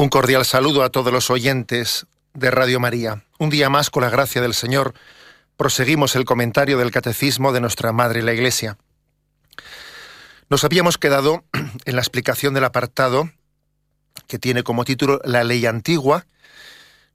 Un 0.00 0.08
cordial 0.08 0.46
saludo 0.46 0.82
a 0.82 0.88
todos 0.88 1.12
los 1.12 1.28
oyentes 1.28 2.06
de 2.32 2.50
Radio 2.50 2.80
María. 2.80 3.26
Un 3.38 3.50
día 3.50 3.68
más, 3.68 3.90
con 3.90 4.02
la 4.02 4.08
gracia 4.08 4.40
del 4.40 4.54
Señor, 4.54 4.94
proseguimos 5.58 6.16
el 6.16 6.24
comentario 6.24 6.78
del 6.78 6.90
Catecismo 6.90 7.52
de 7.52 7.60
nuestra 7.60 7.92
Madre 7.92 8.22
la 8.22 8.32
Iglesia. 8.32 8.78
Nos 10.48 10.64
habíamos 10.64 10.96
quedado 10.96 11.44
en 11.84 11.96
la 11.96 12.00
explicación 12.00 12.54
del 12.54 12.64
apartado 12.64 13.30
que 14.26 14.38
tiene 14.38 14.62
como 14.62 14.86
título 14.86 15.20
La 15.22 15.44
ley 15.44 15.66
antigua. 15.66 16.24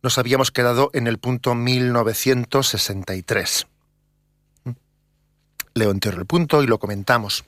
Nos 0.03 0.19
habíamos 0.19 0.51
quedado 0.51 0.91
en 0.93 1.07
el 1.07 1.17
punto 1.17 1.55
1963. 1.55 3.65
Leo 5.73 5.89
entero 5.89 6.19
el 6.19 6.27
punto 6.27 6.61
y 6.61 6.67
lo 6.67 6.77
comentamos. 6.77 7.45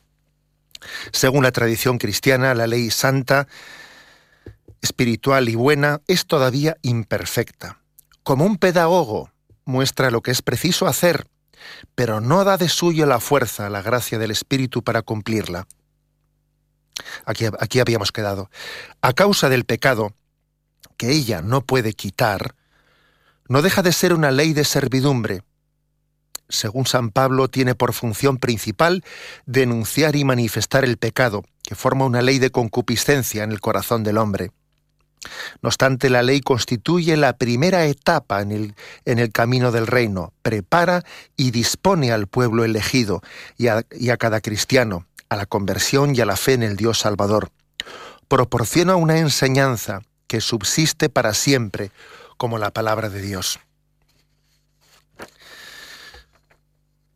Según 1.12 1.44
la 1.44 1.52
tradición 1.52 2.00
cristiana, 2.00 2.56
la 2.56 2.66
ley 2.66 2.90
santa 2.90 3.48
espiritual 4.82 5.50
y 5.50 5.56
buena 5.56 6.02
es 6.08 6.26
todavía 6.26 6.78
imperfecta. 6.82 7.82
Como 8.24 8.46
un 8.46 8.58
pedagogo 8.58 9.32
muestra 9.66 10.12
lo 10.12 10.22
que 10.22 10.32
es 10.32 10.42
preciso 10.42 10.88
hacer, 10.88 11.28
pero 11.96 12.22
no 12.22 12.44
da 12.44 12.58
de 12.58 12.70
suyo 12.70 13.06
la 13.06 13.20
fuerza, 13.20 13.70
la 13.70 13.82
gracia 13.82 14.18
del 14.18 14.32
Espíritu 14.32 14.84
para 14.84 15.02
cumplirla. 15.02 15.68
Aquí, 17.26 17.46
aquí 17.60 17.80
habíamos 17.80 18.12
quedado. 18.12 18.50
A 19.02 19.14
causa 19.14 19.50
del 19.50 19.66
pecado, 19.66 20.14
que 20.98 21.12
ella 21.12 21.42
no 21.42 21.62
puede 21.62 21.94
quitar, 21.94 22.56
no 23.48 23.62
deja 23.62 23.82
de 23.82 23.94
ser 23.94 24.14
una 24.14 24.32
ley 24.32 24.54
de 24.54 24.66
servidumbre. 24.66 25.44
Según 26.50 26.86
San 26.86 27.12
Pablo, 27.12 27.50
tiene 27.50 27.76
por 27.76 27.94
función 27.94 28.38
principal 28.38 29.04
denunciar 29.46 30.16
y 30.16 30.24
manifestar 30.24 30.86
el 30.86 30.98
pecado, 30.98 31.44
que 31.64 31.76
forma 31.76 32.06
una 32.06 32.22
ley 32.22 32.40
de 32.40 32.52
concupiscencia 32.52 33.44
en 33.44 33.52
el 33.52 33.60
corazón 33.60 34.04
del 34.04 34.18
hombre. 34.18 34.52
No 35.62 35.68
obstante, 35.68 36.10
la 36.10 36.24
ley 36.24 36.42
constituye 36.42 37.18
la 37.18 37.34
primera 37.34 37.86
etapa 37.86 38.42
en 38.42 38.52
el, 38.52 38.76
en 39.06 39.20
el 39.20 39.32
camino 39.32 39.72
del 39.72 39.88
reino, 39.88 40.34
prepara 40.42 41.04
y 41.36 41.52
dispone 41.52 42.12
al 42.12 42.28
pueblo 42.28 42.64
elegido 42.64 43.22
y 43.58 43.68
a, 43.68 43.84
y 43.92 44.10
a 44.10 44.18
cada 44.18 44.42
cristiano 44.42 45.06
a 45.30 45.36
la 45.36 45.46
conversión 45.46 46.16
y 46.16 46.22
a 46.22 46.26
la 46.26 46.38
fe 46.38 46.54
en 46.54 46.64
el 46.64 46.76
Dios 46.76 47.00
Salvador. 47.00 47.52
Proporciona 48.28 48.96
una 48.96 49.18
enseñanza 49.18 50.02
que 50.28 50.42
subsiste 50.42 51.10
para 51.10 51.34
siempre 51.34 51.92
como 52.38 52.58
la 52.58 52.72
palabra 52.72 53.10
de 53.10 53.22
Dios. 53.22 53.60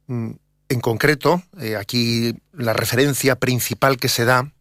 Mm, 0.07 0.31
en 0.69 0.79
concreto, 0.79 1.43
eh, 1.59 1.75
aquí 1.75 2.35
la 2.53 2.73
referencia 2.73 3.35
principal 3.35 3.97
que 3.97 4.07
se 4.07 4.25
da 4.25 4.51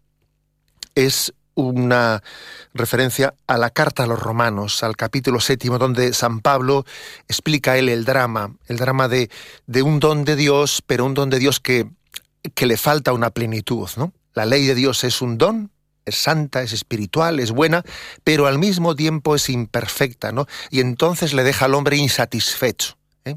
es 0.94 1.32
una 1.54 2.22
referencia 2.74 3.34
a 3.46 3.58
la 3.58 3.70
carta 3.70 4.04
a 4.04 4.06
los 4.06 4.20
romanos, 4.20 4.82
al 4.82 4.96
capítulo 4.96 5.40
séptimo, 5.40 5.78
donde 5.78 6.12
San 6.12 6.40
Pablo 6.40 6.84
explica 7.28 7.76
él 7.76 7.88
el 7.88 8.04
drama, 8.04 8.54
el 8.66 8.76
drama 8.76 9.08
de, 9.08 9.30
de 9.66 9.82
un 9.82 10.00
don 10.00 10.24
de 10.24 10.36
Dios, 10.36 10.82
pero 10.86 11.04
un 11.04 11.14
don 11.14 11.30
de 11.30 11.38
Dios 11.38 11.60
que, 11.60 11.88
que 12.54 12.66
le 12.66 12.76
falta 12.76 13.12
una 13.12 13.30
plenitud, 13.30 13.88
¿no? 13.96 14.12
La 14.34 14.46
ley 14.46 14.66
de 14.66 14.74
Dios 14.74 15.04
es 15.04 15.22
un 15.22 15.38
don, 15.38 15.70
es 16.06 16.16
santa, 16.16 16.62
es 16.62 16.72
espiritual, 16.72 17.40
es 17.40 17.50
buena, 17.50 17.84
pero 18.24 18.46
al 18.46 18.58
mismo 18.58 18.94
tiempo 18.94 19.34
es 19.34 19.48
imperfecta, 19.48 20.32
¿no? 20.32 20.46
Y 20.70 20.80
entonces 20.80 21.34
le 21.34 21.42
deja 21.42 21.66
al 21.66 21.74
hombre 21.74 21.96
insatisfecho, 21.96 22.96
¿eh? 23.24 23.36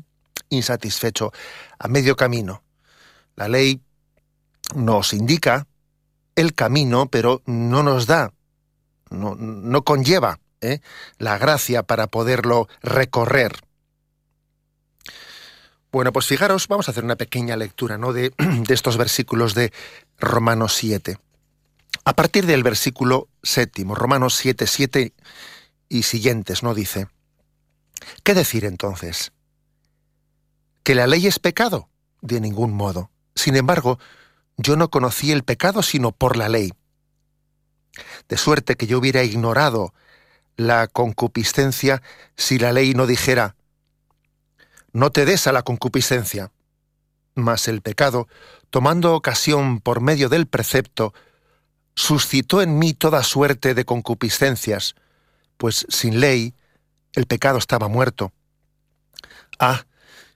insatisfecho, 0.50 1.32
a 1.80 1.88
medio 1.88 2.16
camino. 2.16 2.64
La 3.36 3.48
ley 3.48 3.82
nos 4.76 5.14
indica 5.14 5.68
el 6.36 6.54
camino, 6.54 7.08
pero 7.08 7.42
no 7.46 7.84
nos 7.84 8.08
da, 8.08 8.34
no, 9.10 9.36
no 9.36 9.84
conlleva 9.84 10.40
¿eh? 10.62 10.80
la 11.18 11.38
gracia 11.38 11.84
para 11.84 12.08
poderlo 12.08 12.68
recorrer. 12.82 13.60
Bueno, 15.92 16.12
pues 16.12 16.26
fijaros, 16.26 16.68
vamos 16.68 16.88
a 16.88 16.92
hacer 16.92 17.04
una 17.04 17.16
pequeña 17.16 17.56
lectura 17.56 17.98
¿no? 17.98 18.14
de, 18.14 18.34
de 18.38 18.74
estos 18.74 18.98
versículos 18.98 19.54
de 19.54 19.72
Romanos 20.18 20.74
7. 20.74 21.18
A 22.06 22.16
partir 22.16 22.46
del 22.46 22.64
versículo 22.64 23.30
séptimo, 23.44 23.96
Romanos 23.96 24.36
7, 24.36 24.66
7 24.68 25.14
y 25.90 26.04
siguientes, 26.04 26.64
¿no? 26.64 26.74
Dice, 26.74 27.08
¿qué 28.24 28.34
decir 28.34 28.66
entonces? 28.66 29.32
¿Que 30.82 30.96
la 30.96 31.08
ley 31.08 31.28
es 31.28 31.40
pecado? 31.40 31.90
De 32.22 32.42
ningún 32.42 32.74
modo. 32.74 33.12
Sin 33.36 33.56
embargo, 33.56 34.00
yo 34.58 34.76
no 34.76 34.90
conocí 34.90 35.32
el 35.32 35.44
pecado 35.44 35.84
sino 35.84 36.12
por 36.12 36.38
la 36.38 36.50
ley. 36.50 36.74
De 38.28 38.38
suerte 38.38 38.76
que 38.76 38.88
yo 38.88 39.00
hubiera 39.00 39.24
ignorado 39.24 39.94
la 40.56 40.88
concupiscencia 40.88 42.02
si 42.36 42.60
la 42.60 42.72
ley 42.72 42.94
no 42.94 43.08
dijera, 43.08 43.56
no 44.92 45.12
te 45.12 45.26
des 45.26 45.48
a 45.48 45.52
la 45.52 45.64
concupiscencia. 45.64 46.52
Mas 47.36 47.68
el 47.68 47.82
pecado, 47.82 48.28
tomando 48.70 49.16
ocasión 49.16 49.80
por 49.80 50.02
medio 50.02 50.30
del 50.30 50.46
precepto, 50.46 51.14
suscitó 51.96 52.62
en 52.62 52.78
mí 52.78 52.94
toda 52.94 53.24
suerte 53.24 53.74
de 53.74 53.86
concupiscencias, 53.86 54.96
pues 55.58 55.86
sin 55.90 56.20
ley 56.20 56.54
el 57.14 57.26
pecado 57.26 57.58
estaba 57.58 57.88
muerto. 57.88 58.32
Ah, 59.60 59.86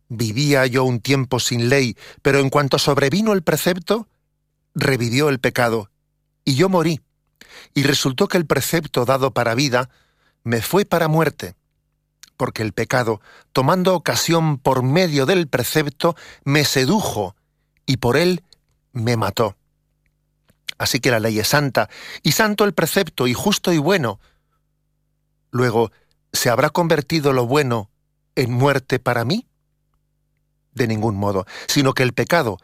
Vivía 0.10 0.66
yo 0.66 0.84
un 0.86 1.02
tiempo 1.02 1.40
sin 1.40 1.70
ley, 1.70 1.98
pero 2.22 2.40
en 2.40 2.50
cuanto 2.50 2.80
sobrevino 2.80 3.34
el 3.34 3.44
precepto, 3.44 4.08
revivió 4.74 5.30
el 5.30 5.40
pecado, 5.40 5.90
y 6.46 6.56
yo 6.56 6.70
morí. 6.70 7.02
Y 7.74 7.84
resultó 7.84 8.28
que 8.28 8.38
el 8.38 8.46
precepto 8.46 9.06
dado 9.06 9.32
para 9.32 9.56
vida 9.56 9.90
me 10.44 10.62
fue 10.62 10.86
para 10.86 11.10
muerte, 11.10 11.56
porque 12.38 12.62
el 12.62 12.72
pecado, 12.72 13.20
tomando 13.52 13.96
ocasión 13.96 14.58
por 14.58 14.82
medio 14.82 15.26
del 15.26 15.48
precepto, 15.48 16.16
me 16.46 16.64
sedujo, 16.64 17.36
y 17.86 17.98
por 17.98 18.16
él 18.16 18.44
me 18.94 19.18
mató. 19.18 19.58
Así 20.78 21.00
que 21.00 21.12
la 21.12 21.20
ley 21.20 21.40
es 21.40 21.50
santa, 21.50 21.90
y 22.24 22.32
santo 22.32 22.64
el 22.64 22.74
precepto, 22.74 23.28
y 23.28 23.34
justo 23.34 23.74
y 23.74 23.78
bueno. 23.78 24.20
Luego, 25.52 25.92
¿se 26.32 26.50
habrá 26.50 26.70
convertido 26.70 27.34
lo 27.34 27.46
bueno 27.46 27.90
en 28.36 28.54
muerte 28.54 29.00
para 29.00 29.26
mí? 29.26 29.48
De 30.78 30.88
ningún 30.88 31.16
modo, 31.16 31.46
sino 31.68 31.94
que 31.94 32.04
el 32.04 32.14
pecado, 32.14 32.58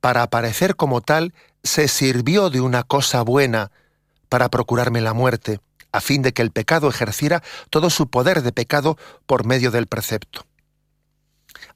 para 0.00 0.22
aparecer 0.22 0.76
como 0.76 1.00
tal, 1.00 1.32
se 1.62 1.88
sirvió 1.88 2.50
de 2.50 2.60
una 2.60 2.82
cosa 2.82 3.22
buena 3.22 3.70
para 4.28 4.48
procurarme 4.48 5.00
la 5.00 5.14
muerte, 5.14 5.60
a 5.92 6.00
fin 6.00 6.22
de 6.22 6.32
que 6.32 6.42
el 6.42 6.50
pecado 6.50 6.88
ejerciera 6.88 7.42
todo 7.70 7.90
su 7.90 8.08
poder 8.08 8.42
de 8.42 8.52
pecado 8.52 8.96
por 9.26 9.44
medio 9.44 9.70
del 9.70 9.86
precepto. 9.86 10.46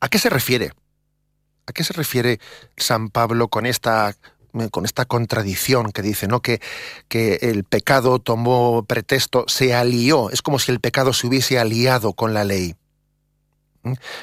¿A 0.01 0.09
qué 0.09 0.19
se 0.19 0.31
refiere? 0.31 0.73
¿A 1.67 1.73
qué 1.73 1.83
se 1.83 1.93
refiere 1.93 2.41
San 2.77 3.09
Pablo 3.09 3.49
con 3.49 3.67
esta 3.67 4.15
con 4.71 4.85
esta 4.85 5.05
contradicción 5.05 5.91
que 5.91 6.03
dice, 6.03 6.29
¿no? 6.29 6.41
Que, 6.41 6.61
que 7.09 7.41
el 7.43 7.65
pecado 7.65 8.21
tomó 8.21 8.85
pretexto, 8.85 9.45
se 9.49 9.75
alió, 9.75 10.31
es 10.31 10.43
como 10.43 10.61
si 10.61 10.71
el 10.71 10.79
pecado 10.79 11.13
se 11.13 11.27
hubiese 11.27 11.59
aliado 11.59 12.13
con 12.13 12.35
la 12.35 12.45
ley. 12.45 12.77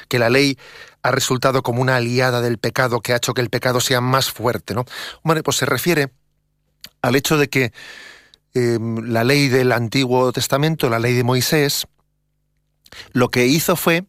Que 0.08 0.18
la 0.18 0.30
ley 0.30 0.58
ha 1.02 1.10
resultado 1.10 1.62
como 1.62 1.82
una 1.82 1.96
aliada 1.96 2.40
del 2.40 2.58
pecado 2.58 3.00
que 3.00 3.12
ha 3.12 3.16
hecho 3.16 3.34
que 3.34 3.40
el 3.40 3.50
pecado 3.50 3.80
sea 3.80 4.00
más 4.00 4.30
fuerte, 4.30 4.74
¿no? 4.74 4.84
Bueno, 5.22 5.42
pues 5.42 5.56
se 5.56 5.66
refiere 5.66 6.12
al 7.00 7.16
hecho 7.16 7.36
de 7.36 7.48
que 7.48 7.72
em, 8.54 8.98
la 9.08 9.24
ley 9.24 9.48
del 9.48 9.72
Antiguo 9.72 10.32
Testamento, 10.32 10.88
la 10.88 10.98
ley 10.98 11.14
de 11.14 11.24
Moisés, 11.24 11.86
lo 13.12 13.30
que 13.30 13.46
hizo 13.46 13.76
fue 13.76 14.04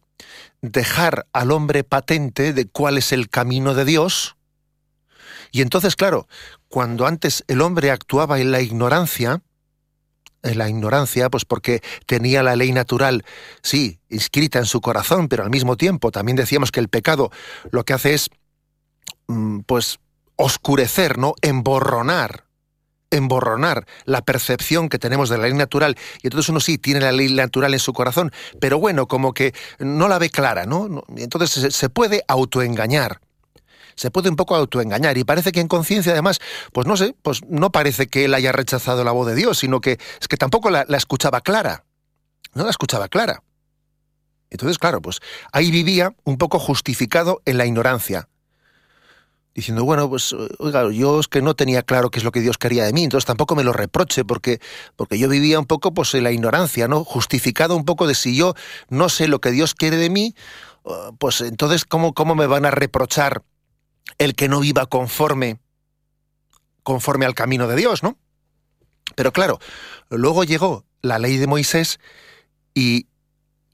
dejar 0.61 1.27
al 1.33 1.51
hombre 1.51 1.83
patente 1.83 2.53
de 2.53 2.67
cuál 2.67 2.97
es 2.97 3.11
el 3.11 3.29
camino 3.29 3.73
de 3.73 3.85
Dios. 3.85 4.35
Y 5.51 5.61
entonces, 5.61 5.95
claro, 5.95 6.27
cuando 6.67 7.05
antes 7.05 7.43
el 7.47 7.61
hombre 7.61 7.91
actuaba 7.91 8.39
en 8.39 8.51
la 8.51 8.61
ignorancia, 8.61 9.41
en 10.43 10.57
la 10.57 10.69
ignorancia, 10.69 11.29
pues 11.29 11.45
porque 11.45 11.81
tenía 12.05 12.43
la 12.43 12.55
ley 12.55 12.71
natural, 12.71 13.25
sí, 13.61 13.99
inscrita 14.09 14.59
en 14.59 14.65
su 14.65 14.81
corazón, 14.81 15.27
pero 15.27 15.43
al 15.43 15.49
mismo 15.49 15.77
tiempo 15.77 16.11
también 16.11 16.35
decíamos 16.35 16.71
que 16.71 16.79
el 16.79 16.89
pecado 16.89 17.31
lo 17.71 17.83
que 17.83 17.93
hace 17.93 18.13
es, 18.13 18.29
mm, 19.27 19.61
pues, 19.61 19.99
oscurecer, 20.35 21.17
¿no? 21.17 21.33
Emborronar 21.41 22.45
emborronar 23.13 23.85
la 24.05 24.23
percepción 24.23 24.89
que 24.89 24.97
tenemos 24.97 25.29
de 25.29 25.37
la 25.37 25.43
ley 25.43 25.53
natural, 25.53 25.95
y 26.21 26.27
entonces 26.27 26.49
uno 26.49 26.59
sí 26.59 26.77
tiene 26.79 26.99
la 26.99 27.11
ley 27.11 27.31
natural 27.31 27.73
en 27.73 27.79
su 27.79 27.93
corazón, 27.93 28.31
pero 28.59 28.79
bueno, 28.79 29.07
como 29.07 29.33
que 29.33 29.53
no 29.77 30.07
la 30.07 30.17
ve 30.17 30.29
clara, 30.31 30.65
¿no? 30.65 31.03
Entonces 31.15 31.75
se 31.75 31.89
puede 31.89 32.23
autoengañar 32.27 33.19
se 33.95 34.11
puede 34.11 34.29
un 34.29 34.35
poco 34.35 34.55
autoengañar 34.55 35.17
y 35.17 35.23
parece 35.23 35.51
que 35.51 35.59
en 35.59 35.67
conciencia 35.67 36.11
además, 36.11 36.39
pues 36.71 36.87
no 36.87 36.97
sé, 36.97 37.15
pues 37.21 37.41
no 37.47 37.71
parece 37.71 38.07
que 38.07 38.25
él 38.25 38.33
haya 38.33 38.51
rechazado 38.51 39.03
la 39.03 39.11
voz 39.11 39.27
de 39.27 39.35
Dios, 39.35 39.59
sino 39.59 39.81
que 39.81 39.99
es 40.19 40.27
que 40.27 40.37
tampoco 40.37 40.69
la, 40.69 40.85
escuchaba 40.89 41.41
clara, 41.41 41.85
no 42.53 42.63
la 42.63 42.69
escuchaba 42.69 43.07
clara. 43.07 43.43
Entonces, 44.49 44.77
claro, 44.77 45.01
pues 45.01 45.19
ahí 45.51 45.71
vivía 45.71 46.15
un 46.23 46.37
poco 46.37 46.59
justificado 46.59 47.41
en 47.45 47.57
la 47.57 47.65
ignorancia, 47.65 48.29
diciendo, 49.55 49.83
bueno, 49.83 50.09
pues 50.09 50.35
oiga, 50.59 50.91
yo 50.91 51.19
es 51.19 51.27
que 51.27 51.41
no 51.41 51.55
tenía 51.55 51.83
claro 51.83 52.09
qué 52.09 52.19
es 52.19 52.23
lo 52.23 52.31
que 52.31 52.41
Dios 52.41 52.57
quería 52.57 52.85
de 52.85 52.93
mí, 52.93 53.03
entonces 53.03 53.25
tampoco 53.25 53.55
me 53.55 53.63
lo 53.63 53.73
reproche, 53.73 54.25
porque, 54.25 54.59
porque 54.95 55.17
yo 55.17 55.27
vivía 55.29 55.59
un 55.59 55.65
poco 55.65 55.93
pues 55.93 56.13
en 56.13 56.23
la 56.23 56.31
ignorancia, 56.31 56.87
¿no? 56.87 57.03
Justificado 57.03 57.75
un 57.75 57.85
poco 57.85 58.07
de 58.07 58.15
si 58.15 58.35
yo 58.35 58.53
no 58.89 59.09
sé 59.09 59.27
lo 59.27 59.41
que 59.41 59.51
Dios 59.51 59.73
quiere 59.73 59.97
de 59.97 60.09
mí, 60.09 60.35
pues 61.17 61.41
entonces, 61.41 61.85
¿cómo, 61.85 62.13
cómo 62.13 62.35
me 62.35 62.47
van 62.47 62.65
a 62.65 62.71
reprochar 62.71 63.43
el 64.17 64.35
que 64.35 64.47
no 64.47 64.59
viva 64.59 64.85
conforme, 64.85 65.59
conforme 66.83 67.25
al 67.25 67.35
camino 67.35 67.67
de 67.67 67.75
Dios, 67.75 68.03
¿no? 68.03 68.17
Pero 69.15 69.31
claro, 69.31 69.59
luego 70.09 70.43
llegó 70.43 70.85
la 71.01 71.19
ley 71.19 71.37
de 71.37 71.47
Moisés 71.47 71.99
y 72.73 73.07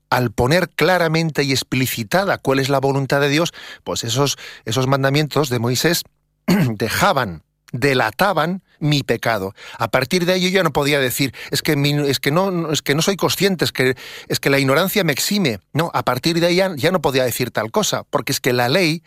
al 0.10 0.32
poner 0.32 0.70
claramente 0.70 1.44
y 1.44 1.52
explicitada 1.52 2.38
cuál 2.40 2.60
es 2.60 2.70
la 2.70 2.80
voluntad 2.80 3.22
de 3.22 3.30
Dios, 3.30 3.54
pues 3.84 4.04
esos, 4.04 4.38
esos 4.66 4.88
mandamientos 4.88 5.50
de 5.50 5.60
Moisés 5.60 6.04
dejaban, 6.48 7.44
delataban 7.72 8.64
mi 8.80 9.04
pecado. 9.04 9.54
A 9.78 9.92
partir 9.92 10.26
de 10.26 10.34
ahí 10.34 10.42
yo 10.42 10.50
ya 10.50 10.64
no 10.64 10.74
podía 10.74 11.00
decir, 11.00 11.34
es 11.52 11.62
que, 11.62 11.74
es 12.08 12.20
que, 12.20 12.32
no, 12.32 12.72
es 12.72 12.82
que 12.82 12.96
no 12.96 13.02
soy 13.02 13.18
consciente, 13.18 13.66
es 13.66 13.72
que, 13.72 13.96
es 14.28 14.40
que 14.40 14.50
la 14.50 14.58
ignorancia 14.58 15.04
me 15.04 15.14
exime. 15.14 15.60
No, 15.74 15.92
a 15.94 16.04
partir 16.04 16.40
de 16.40 16.48
ahí 16.48 16.56
ya 16.56 16.92
no 16.92 17.02
podía 17.02 17.24
decir 17.24 17.52
tal 17.52 17.72
cosa, 17.72 18.04
porque 18.10 18.32
es 18.32 18.40
que 18.40 18.54
la 18.54 18.68
ley 18.68 19.04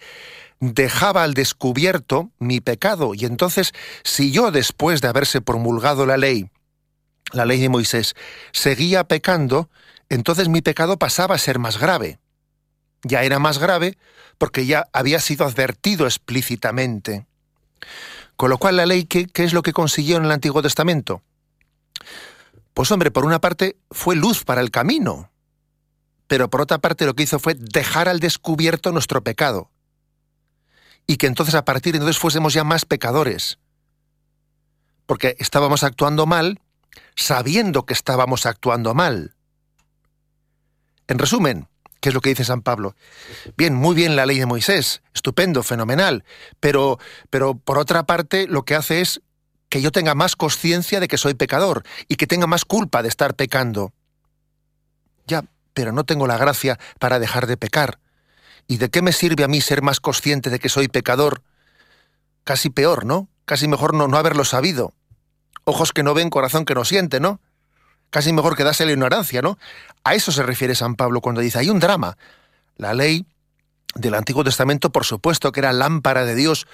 dejaba 0.63 1.25
al 1.25 1.35
descubierto 1.35 2.31
mi 2.39 2.61
pecado. 2.61 3.15
Y 3.15 3.25
entonces, 3.25 3.73
si 4.05 4.31
yo 4.31 4.53
después 4.53 5.01
de 5.01 5.09
haberse 5.09 5.41
promulgado 5.41 6.07
la 6.07 6.17
ley, 6.17 6.51
la 7.33 7.45
ley 7.45 7.61
de 7.61 7.69
Moisés, 7.69 8.15
seguía 8.53 9.03
pecando, 9.03 9.69
entonces 10.09 10.49
mi 10.49 10.63
pecado 10.63 10.99
pasaba 10.99 11.35
a 11.35 11.39
ser 11.39 11.59
más 11.59 11.79
grave. 11.79 12.21
Ya 13.03 13.25
era 13.25 13.41
más 13.41 13.59
grave 13.59 13.99
porque 14.39 14.65
ya 14.65 14.87
había 14.93 15.19
sido 15.19 15.45
advertido 15.45 16.07
explícitamente. 16.07 17.27
Con 18.37 18.49
lo 18.49 18.59
cual 18.59 18.77
la 18.77 18.87
ley, 18.87 19.05
¿qué, 19.05 19.27
qué 19.27 19.43
es 19.43 19.53
lo 19.53 19.63
que 19.63 19.73
consiguió 19.73 20.17
en 20.17 20.27
el 20.27 20.31
Antiguo 20.31 20.63
Testamento? 20.63 21.23
Pues 22.73 22.89
hombre, 22.93 23.11
por 23.11 23.25
una 23.25 23.41
parte 23.41 23.77
fue 23.91 24.15
luz 24.15 24.45
para 24.45 24.61
el 24.61 24.71
camino, 24.71 25.33
pero 26.29 26.49
por 26.49 26.61
otra 26.61 26.79
parte 26.79 27.05
lo 27.05 27.15
que 27.15 27.25
hizo 27.25 27.41
fue 27.41 27.55
dejar 27.55 28.09
al 28.09 28.21
descubierto 28.21 28.93
nuestro 28.93 29.25
pecado 29.25 29.73
y 31.07 31.17
que 31.17 31.27
entonces 31.27 31.55
a 31.55 31.65
partir 31.65 31.93
de 31.93 31.99
entonces 31.99 32.19
fuésemos 32.19 32.55
ya 32.55 32.65
más 32.65 32.85
pecadores. 32.85 33.59
Porque 35.07 35.37
estábamos 35.39 35.83
actuando 35.85 36.27
mal 36.27 36.61
sabiendo 37.15 37.85
que 37.85 37.95
estábamos 37.95 38.47
actuando 38.47 38.95
mal. 38.95 39.35
En 41.09 41.19
resumen, 41.19 41.69
¿qué 42.01 42.11
es 42.11 42.15
lo 42.15 42.21
que 42.21 42.31
dice 42.31 42.45
San 42.45 42.63
Pablo? 42.63 42.95
Bien, 43.57 43.75
muy 43.75 43.95
bien 43.95 44.17
la 44.17 44.27
ley 44.27 44.39
de 44.39 44.47
Moisés, 44.47 45.03
estupendo, 45.15 45.63
fenomenal, 45.63 46.25
pero, 46.61 46.99
pero 47.31 47.55
por 47.55 47.79
otra 47.79 48.05
parte 48.05 48.47
lo 48.47 48.65
que 48.65 48.75
hace 48.75 49.01
es 49.01 49.21
que 49.69 49.83
yo 49.83 49.91
tenga 49.91 50.15
más 50.15 50.37
conciencia 50.37 51.01
de 51.01 51.09
que 51.09 51.19
soy 51.19 51.35
pecador 51.35 51.83
y 52.09 52.17
que 52.17 52.27
tenga 52.27 52.47
más 52.47 52.65
culpa 52.65 53.03
de 53.03 53.09
estar 53.09 53.35
pecando. 53.35 53.93
Ya, 55.27 55.45
pero 55.73 55.93
no 55.93 56.05
tengo 56.05 56.27
la 56.27 56.37
gracia 56.37 56.79
para 56.99 57.19
dejar 57.19 57.47
de 57.47 57.57
pecar. 57.57 57.99
¿Y 58.67 58.79
de 58.79 58.91
qué 58.91 59.03
me 59.03 59.13
sirve 59.13 59.45
a 59.45 59.49
mí 59.49 59.61
ser 59.61 59.83
más 59.83 60.01
consciente 60.01 60.51
de 60.51 60.59
que 60.59 60.69
soy 60.69 60.89
pecador? 60.89 61.43
Casi 62.45 62.71
peor, 62.71 63.05
¿no? 63.05 63.29
Casi 63.45 63.69
mejor 63.69 63.95
no, 63.95 64.09
no 64.09 64.17
haberlo 64.17 64.45
sabido. 64.45 64.95
Ojos 65.65 65.93
que 65.93 66.03
no 66.03 66.15
ven, 66.15 66.31
corazón 66.31 66.65
que 66.65 66.75
no 66.75 66.85
siente, 66.85 67.21
¿no? 67.21 67.41
Casi 68.11 68.33
mejor 68.33 68.57
quedarse 68.57 68.85
la 68.85 68.93
ignorancia, 68.93 69.43
¿no? 69.43 69.59
A 70.05 70.15
eso 70.15 70.33
se 70.33 70.43
refiere 70.43 70.75
San 70.75 70.97
Pablo 70.97 71.21
cuando 71.21 71.41
dice, 71.41 71.59
hay 71.59 71.71
un 71.71 71.81
drama. 71.81 72.17
La 72.77 72.95
ley 72.95 73.27
del 73.95 74.15
Antiguo 74.15 74.45
Testamento, 74.45 74.91
por 74.91 75.05
supuesto, 75.05 75.53
que 75.53 75.61
era 75.61 75.73
lámpara 75.73 76.25
de 76.25 76.35
Dios 76.35 76.67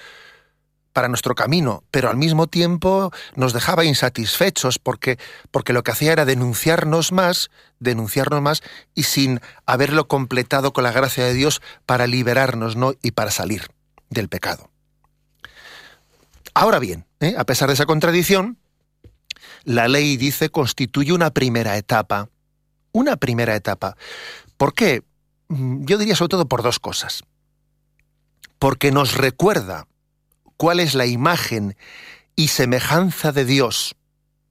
para 0.93 1.07
nuestro 1.07 1.35
camino, 1.35 1.83
pero 1.91 2.09
al 2.09 2.17
mismo 2.17 2.47
tiempo 2.47 3.11
nos 3.35 3.53
dejaba 3.53 3.85
insatisfechos 3.85 4.79
porque, 4.79 5.17
porque 5.51 5.73
lo 5.73 5.83
que 5.83 5.91
hacía 5.91 6.11
era 6.11 6.25
denunciarnos 6.25 7.11
más, 7.11 7.49
denunciarnos 7.79 8.41
más 8.41 8.63
y 8.95 9.03
sin 9.03 9.39
haberlo 9.65 10.07
completado 10.07 10.73
con 10.73 10.83
la 10.83 10.91
gracia 10.91 11.25
de 11.25 11.33
Dios 11.33 11.61
para 11.85 12.07
liberarnos 12.07 12.75
¿no? 12.75 12.93
y 13.01 13.11
para 13.11 13.31
salir 13.31 13.67
del 14.09 14.29
pecado. 14.29 14.69
Ahora 16.53 16.79
bien, 16.79 17.05
¿eh? 17.19 17.35
a 17.37 17.45
pesar 17.45 17.67
de 17.67 17.75
esa 17.75 17.85
contradicción, 17.85 18.57
la 19.63 19.87
ley 19.87 20.17
dice 20.17 20.49
constituye 20.49 21.13
una 21.13 21.31
primera 21.31 21.77
etapa. 21.77 22.29
Una 22.91 23.17
primera 23.17 23.55
etapa. 23.55 23.95
¿Por 24.57 24.73
qué? 24.73 25.03
Mm, 25.47 25.85
yo 25.85 25.97
diría 25.97 26.15
sobre 26.15 26.29
todo 26.29 26.47
por 26.47 26.63
dos 26.63 26.79
cosas. 26.79 27.23
Porque 28.57 28.91
nos 28.91 29.15
recuerda 29.15 29.87
cuál 30.59 30.81
es 30.81 30.93
la 30.93 31.05
imagen 31.05 31.77
y 32.35 32.49
semejanza 32.49 33.31
de 33.31 33.45
Dios, 33.45 33.95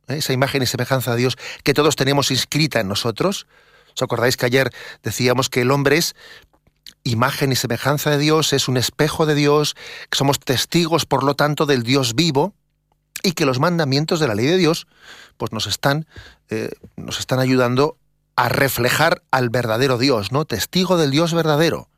¿eh? 0.09 0.17
esa 0.17 0.33
imagen 0.33 0.63
y 0.63 0.67
semejanza 0.67 1.11
de 1.11 1.19
Dios 1.19 1.37
que 1.65 1.75
todos 1.75 1.97
tenemos 1.97 2.31
inscrita 2.31 2.81
en 2.81 2.89
nosotros. 2.89 3.47
¿Os 3.95 4.03
acordáis 4.03 4.39
que 4.39 4.47
ayer 4.47 4.73
decíamos 5.03 5.51
que 5.51 5.61
el 5.61 5.71
hombre 5.71 5.99
es 5.99 6.17
imagen 7.05 7.53
y 7.53 7.57
semejanza 7.57 8.09
de 8.09 8.17
Dios, 8.17 8.55
es 8.55 8.69
un 8.69 8.79
espejo 8.79 9.27
de 9.27 9.35
Dios, 9.35 9.77
que 10.09 10.17
somos 10.17 10.41
testigos, 10.41 11.05
por 11.05 11.25
lo 11.25 11.35
tanto, 11.35 11.67
del 11.67 11.83
Dios 11.83 12.15
vivo, 12.15 12.55
y 13.23 13.33
que 13.33 13.45
los 13.45 13.59
mandamientos 13.59 14.19
de 14.19 14.29
la 14.29 14.35
ley 14.35 14.47
de 14.47 14.57
Dios 14.57 14.87
pues 15.37 15.53
nos 15.53 15.67
están, 15.67 16.07
eh, 16.49 16.71
nos 16.97 17.19
están 17.19 17.39
ayudando 17.39 17.99
a 18.35 18.49
reflejar 18.49 19.23
al 19.31 19.51
verdadero 19.51 19.99
Dios, 19.99 20.33
¿no? 20.33 20.47
Testigo 20.47 20.97
del 20.97 21.11
Dios 21.11 21.35
verdadero 21.35 21.91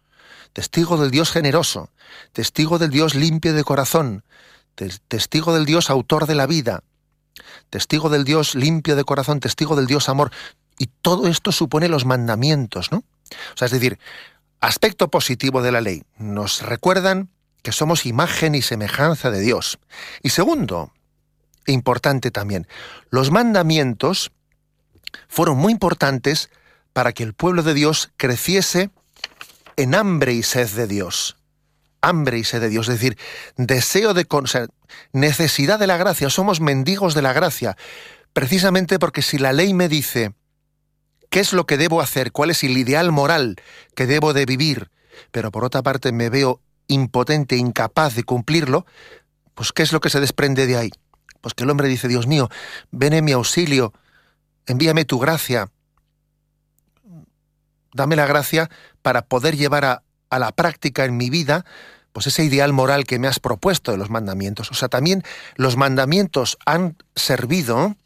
testigo 0.52 0.97
del 0.97 1.11
Dios 1.11 1.30
generoso, 1.30 1.90
testigo 2.33 2.78
del 2.78 2.90
Dios 2.90 3.14
limpio 3.14 3.54
de 3.54 3.64
corazón, 3.64 4.25
testigo 5.09 5.54
del 5.54 5.66
Dios 5.66 5.90
autor 5.90 6.26
de 6.26 6.35
la 6.35 6.47
vida, 6.47 6.83
testigo 7.71 8.09
del 8.09 8.25
Dios 8.25 8.54
limpio 8.54 8.97
de 8.97 9.04
corazón, 9.04 9.40
testigo 9.40 9.76
del 9.76 9.87
Dios 9.87 10.09
amor. 10.09 10.30
Y 10.78 10.87
todo 11.02 11.28
esto 11.28 11.52
supone 11.52 11.88
los 11.88 12.07
mandamientos, 12.07 12.90
¿no? 12.90 12.99
O 12.99 13.57
sea, 13.57 13.66
es 13.66 13.73
decir, 13.73 13.99
aspecto 14.61 15.09
positivo 15.09 15.62
de 15.62 15.73
la 15.73 15.80
ley. 15.80 16.02
Nos 16.16 16.62
recuerdan 16.62 17.30
que 17.62 17.73
somos 17.73 18.07
imagen 18.07 18.54
y 18.54 18.62
semejanza 18.62 19.30
de 19.30 19.40
Dios. 19.40 19.78
Y 20.23 20.30
segundo, 20.30 20.92
importante 21.66 22.30
también, 22.30 22.66
los 23.11 23.30
mandamientos 23.30 24.33
fueron 25.28 25.59
muy 25.59 25.73
importantes 25.73 26.50
para 26.92 27.12
que 27.12 27.23
el 27.23 27.35
pueblo 27.35 27.62
de 27.62 27.75
Dios 27.75 28.11
creciese 28.16 28.90
en 29.77 29.95
hambre 29.95 30.33
y 30.33 30.43
sed 30.43 30.69
de 30.71 30.87
Dios. 30.87 31.37
Hambre 32.03 32.39
y 32.39 32.45
sed 32.45 32.61
de 32.61 32.69
Dios, 32.69 32.89
es 32.89 32.95
decir, 32.95 33.19
deseo 33.57 34.15
de... 34.15 34.27
necesidad 35.12 35.79
de 35.79 35.87
la 35.87 35.97
gracia, 35.97 36.31
somos 36.31 36.61
mendigos 36.61 37.15
de 37.15 37.23
la 37.23 37.33
gracia, 37.33 37.77
precisamente 38.33 38.99
porque 38.99 39.23
si 39.23 39.39
la 39.39 39.53
ley 39.53 39.75
me 39.75 39.89
dice 39.89 40.33
qué 41.29 41.41
es 41.41 41.53
lo 41.53 41.67
que 41.67 41.77
debo 41.77 42.00
hacer, 42.00 42.33
cuál 42.33 42.50
es 42.50 42.65
el 42.65 42.77
ideal 42.77 43.12
moral 43.12 43.57
que 43.95 44.07
debo 44.07 44.33
de 44.33 44.47
vivir, 44.47 44.91
pero 45.31 45.50
por 45.50 45.65
otra 45.65 45.83
parte 45.83 46.12
me 46.12 46.31
veo 46.31 46.61
impotente, 46.89 47.57
incapaz 47.57 48.15
de 48.15 48.25
cumplirlo, 48.25 48.87
pues 49.55 49.73
¿qué 49.73 49.83
es 49.83 49.93
lo 49.93 50.00
que 50.00 50.11
se 50.11 50.21
desprende 50.21 50.67
de 50.67 50.77
ahí? 50.77 50.91
Pues 51.41 51.55
que 51.55 51.65
el 51.65 51.71
hombre 51.71 51.89
dice, 51.89 52.09
Dios 52.09 52.27
mío, 52.27 52.49
ven 52.91 53.12
en 53.12 53.25
mi 53.25 53.33
auxilio, 53.33 53.93
envíame 54.67 55.05
tu 55.05 55.19
gracia, 55.19 55.69
dame 57.92 58.16
la 58.16 58.26
gracia 58.26 58.70
para 59.02 59.23
poder 59.23 59.56
llevar 59.56 59.85
a, 59.85 60.02
la 60.38 60.52
práctica 60.52 61.04
en 61.04 61.16
mi 61.16 61.28
vida 61.28 61.64
pues 62.12 62.26
ese 62.26 62.44
ideal 62.44 62.73
moral 62.73 63.04
que 63.04 63.18
me 63.18 63.28
has 63.28 63.38
propuesto 63.38 63.92
de 63.92 63.99
los 63.99 64.11
mandamientos. 64.11 64.70
O 64.73 64.75
sea, 64.75 64.88
también 64.88 65.23
los 65.54 65.76
mandamientos 65.76 66.59
han 66.66 66.97
servido 67.14 67.97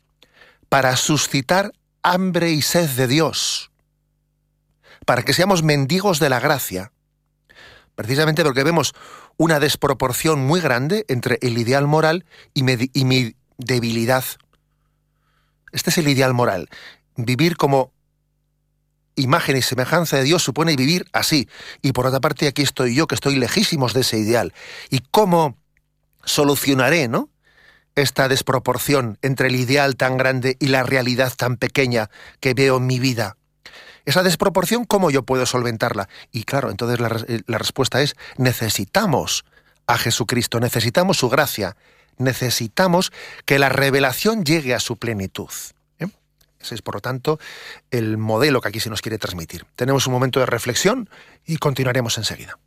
para 0.68 0.96
suscitar 0.96 1.72
hambre 2.02 2.50
y 2.50 2.60
sed 2.60 2.90
de 2.90 3.06
Dios, 3.06 3.70
para 5.06 5.22
que 5.22 5.32
seamos 5.32 5.62
mendigos 5.62 6.18
de 6.18 6.28
la 6.28 6.38
gracia, 6.38 6.92
precisamente 7.94 8.44
porque 8.44 8.62
vemos 8.62 8.94
una 9.38 9.58
desproporción 9.58 10.44
muy 10.44 10.60
grande 10.60 11.06
entre 11.08 11.38
el 11.40 11.56
ideal 11.56 11.86
moral 11.86 12.26
y 12.52 12.62
mi 12.62 13.36
debilidad. 13.56 14.24
Este 15.72 15.88
es 15.88 15.98
el 15.98 16.08
ideal 16.08 16.34
moral, 16.34 16.68
vivir 17.16 17.56
como 17.56 17.93
imagen 19.16 19.56
y 19.56 19.62
semejanza 19.62 20.16
de 20.16 20.24
Dios 20.24 20.42
supone 20.42 20.76
vivir 20.76 21.06
así. 21.12 21.48
Y 21.82 21.92
por 21.92 22.06
otra 22.06 22.20
parte, 22.20 22.46
aquí 22.46 22.62
estoy 22.62 22.94
yo, 22.94 23.06
que 23.06 23.14
estoy 23.14 23.36
lejísimos 23.36 23.94
de 23.94 24.00
ese 24.00 24.18
ideal. 24.18 24.52
¿Y 24.90 25.00
cómo 25.10 25.56
solucionaré, 26.24 27.08
no? 27.08 27.30
esta 27.96 28.26
desproporción 28.28 29.18
entre 29.22 29.48
el 29.48 29.56
ideal 29.56 29.96
tan 29.96 30.16
grande 30.16 30.56
y 30.58 30.66
la 30.66 30.82
realidad 30.82 31.32
tan 31.36 31.56
pequeña 31.56 32.10
que 32.40 32.54
veo 32.54 32.78
en 32.78 32.86
mi 32.86 32.98
vida? 32.98 33.36
Esa 34.04 34.22
desproporción, 34.22 34.84
¿cómo 34.84 35.10
yo 35.10 35.22
puedo 35.22 35.46
solventarla? 35.46 36.08
Y 36.30 36.44
claro, 36.44 36.70
entonces 36.70 37.00
la, 37.00 37.08
eh, 37.28 37.40
la 37.46 37.58
respuesta 37.58 38.02
es, 38.02 38.16
necesitamos 38.36 39.44
a 39.86 39.96
Jesucristo, 39.96 40.60
necesitamos 40.60 41.18
su 41.18 41.30
gracia, 41.30 41.76
necesitamos 42.18 43.12
que 43.46 43.58
la 43.58 43.68
revelación 43.68 44.44
llegue 44.44 44.74
a 44.74 44.80
su 44.80 44.96
plenitud. 44.96 45.50
Es, 46.72 46.82
por 46.82 46.94
lo 46.94 47.00
tanto, 47.00 47.38
el 47.90 48.18
modelo 48.18 48.60
que 48.60 48.68
aquí 48.68 48.80
se 48.80 48.90
nos 48.90 49.02
quiere 49.02 49.18
transmitir. 49.18 49.66
Tenemos 49.76 50.06
un 50.06 50.12
momento 50.12 50.40
de 50.40 50.46
reflexión 50.46 51.08
y 51.46 51.56
continuaremos 51.56 52.18
enseguida. 52.18 52.58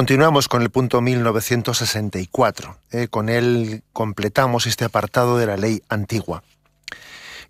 Continuamos 0.00 0.48
con 0.48 0.62
el 0.62 0.70
punto 0.70 1.02
1964. 1.02 2.78
Eh, 2.90 3.08
con 3.08 3.28
él 3.28 3.82
completamos 3.92 4.66
este 4.66 4.86
apartado 4.86 5.36
de 5.36 5.44
la 5.44 5.58
ley 5.58 5.82
antigua. 5.90 6.42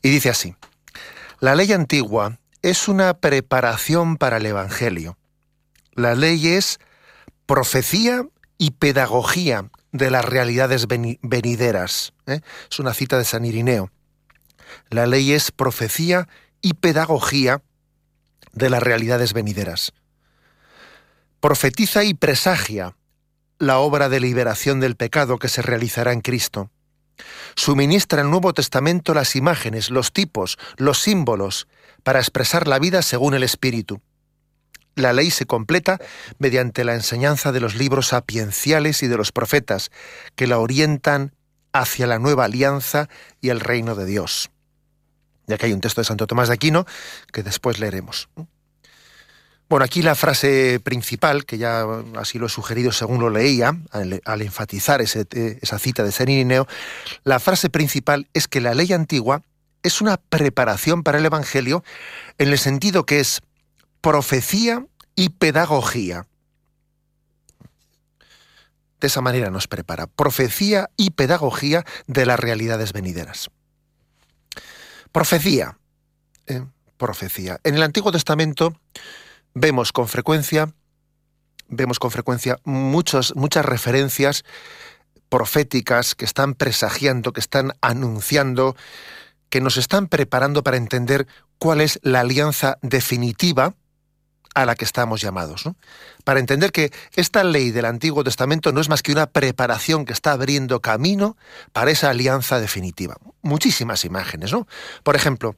Y 0.03 0.11
dice 0.11 0.31
así, 0.31 0.57
la 1.39 1.55
ley 1.55 1.73
antigua 1.73 2.41
es 2.63 2.89
una 2.89 3.15
preparación 3.15 4.17
para 4.17 4.39
el 4.39 4.47
Evangelio. 4.47 5.17
La 5.93 6.17
ley 6.17 6.49
es 6.49 6.81
profecía 7.47 8.27
y 8.59 8.73
pedagogía 8.73 9.71
de 9.93 10.11
las 10.11 10.25
realidades 10.25 10.89
venideras. 10.89 12.15
Eh. 12.27 12.41
Es 12.69 12.81
una 12.81 12.95
cita 12.95 13.17
de 13.17 13.27
San 13.27 13.45
Irineo. 13.45 13.93
La 14.89 15.07
ley 15.07 15.35
es 15.35 15.53
profecía 15.53 16.27
y 16.63 16.75
pedagogía 16.75 17.63
de 18.55 18.71
las 18.71 18.83
realidades 18.83 19.35
venideras 19.35 19.93
profetiza 21.41 22.05
y 22.05 22.15
presagia 22.15 22.97
la 23.59 23.79
obra 23.79 24.09
de 24.09 24.21
liberación 24.21 24.81
del 24.81 24.97
pecado 24.97 25.39
que 25.39 25.49
se 25.49 25.63
realizará 25.63 26.13
en 26.13 26.21
Cristo. 26.21 26.71
Suministra 27.57 28.23
el 28.23 28.31
Nuevo 28.31 28.55
Testamento 28.55 29.13
las 29.13 29.37
imágenes, 29.37 29.91
los 29.91 30.13
tipos, 30.13 30.59
los 30.77 30.99
símbolos, 30.99 31.67
para 32.03 32.21
expresar 32.21 32.67
la 32.67 32.79
vida 32.79 33.03
según 33.03 33.35
el 33.35 33.43
Espíritu. 33.43 34.01
La 34.97 35.13
ley 35.13 35.31
se 35.31 35.47
completa 35.47 35.99
mediante 36.39 36.85
la 36.85 36.95
enseñanza 36.95 37.53
de 37.53 37.61
los 37.61 37.75
libros 37.75 38.09
sapienciales 38.09 39.03
y 39.03 39.09
de 39.09 39.17
los 39.17 39.33
profetas, 39.33 39.91
que 40.37 40.47
la 40.47 40.59
orientan 40.59 41.35
hacia 41.73 42.07
la 42.07 42.19
nueva 42.19 42.47
alianza 42.47 43.09
y 43.41 43.51
el 43.51 43.61
reino 43.61 43.95
de 43.95 44.07
Dios. 44.07 44.51
Ya 45.47 45.59
que 45.59 45.67
hay 45.67 45.73
un 45.73 45.81
texto 45.81 46.01
de 46.01 46.07
Santo 46.07 46.27
Tomás 46.27 46.49
de 46.49 46.55
Aquino 46.55 46.87
que 47.33 47.43
después 47.43 47.79
leeremos. 47.79 48.29
Bueno, 49.71 49.85
aquí 49.85 50.03
la 50.03 50.17
frase 50.17 50.81
principal, 50.81 51.47
que 51.47 51.57
ya 51.57 51.87
así 52.17 52.41
lo 52.41 52.47
he 52.47 52.49
sugerido 52.49 52.91
según 52.91 53.21
lo 53.21 53.31
leía, 53.31 53.79
al, 53.93 54.43
enfatizar 54.43 55.01
esa 55.01 55.79
cita 55.79 56.03
de 56.03 56.11
San 56.11 56.29
Irineo, 56.29 56.67
la 57.23 57.39
frase 57.39 57.71
principal 57.71 58.27
es 58.35 58.49
que 58.49 58.61
la 58.61 58.75
ley 58.75 58.93
antigua 58.93 59.43
es 59.85 60.01
una 60.01 60.17
preparación 60.17 61.05
para 61.05 61.19
el 61.19 61.25
Evangelio 61.25 61.85
en 62.39 62.49
el 62.49 62.59
sentido 62.59 63.07
que 63.07 63.21
es 63.21 63.43
profecía 64.01 64.85
y 65.15 65.29
pedagogía. 65.29 66.27
De 69.01 69.07
esa 69.07 69.21
manera 69.21 69.51
nos 69.51 69.69
prepara, 69.69 70.09
profecía 70.09 70.91
y 70.97 71.11
pedagogía 71.11 71.85
de 72.09 72.27
las 72.27 72.41
realidades 72.41 72.93
venideras. 72.93 73.51
Profecía. 75.13 75.79
¿eh? 76.49 76.65
Profecía. 76.97 77.61
En 77.63 77.77
el 77.77 77.85
Antiguo 77.85 78.11
Testamento, 78.11 78.75
vemos 79.55 79.93
con 79.93 80.09
frecuencia, 80.09 80.73
vemos 81.69 81.99
con 81.99 82.11
frecuencia 82.11 82.59
muchas 82.65 83.33
referencias 83.65 84.45
proféticas 85.29 86.15
que 86.15 86.25
están 86.25 86.55
presagiando, 86.55 87.33
que 87.33 87.41
están 87.41 87.73
anunciando, 87.81 88.77
que 89.49 89.61
nos 89.61 89.77
están 89.77 90.09
preparando 90.09 90.63
para 90.63 90.77
entender 90.77 91.27
cuál 91.59 91.81
es 91.81 92.01
la 92.03 92.21
alianza 92.21 92.79
definitiva 92.83 93.75
a 94.55 94.67
la 94.67 94.75
que 94.75 94.85
estamos 94.85 95.21
llamados. 95.21 95.65
Para 96.25 96.41
entender 96.41 96.73
que 96.73 96.93
esta 97.15 97.45
ley 97.45 97.71
del 97.71 97.85
Antiguo 97.85 98.25
Testamento 98.25 98.73
no 98.73 98.81
es 98.81 98.89
más 98.89 99.03
que 99.03 99.13
una 99.13 99.27
preparación 99.27 100.05
que 100.05 100.13
está 100.13 100.33
abriendo 100.33 100.81
camino 100.81 101.37
para 101.73 101.93
esa 101.93 102.11
alianza 102.11 102.59
definitiva. 102.59 103.17
Muchísimas 103.43 104.05
imágenes, 104.05 104.53
¿no? 104.53 104.67
Por 105.05 105.15
ejemplo, 105.15 105.55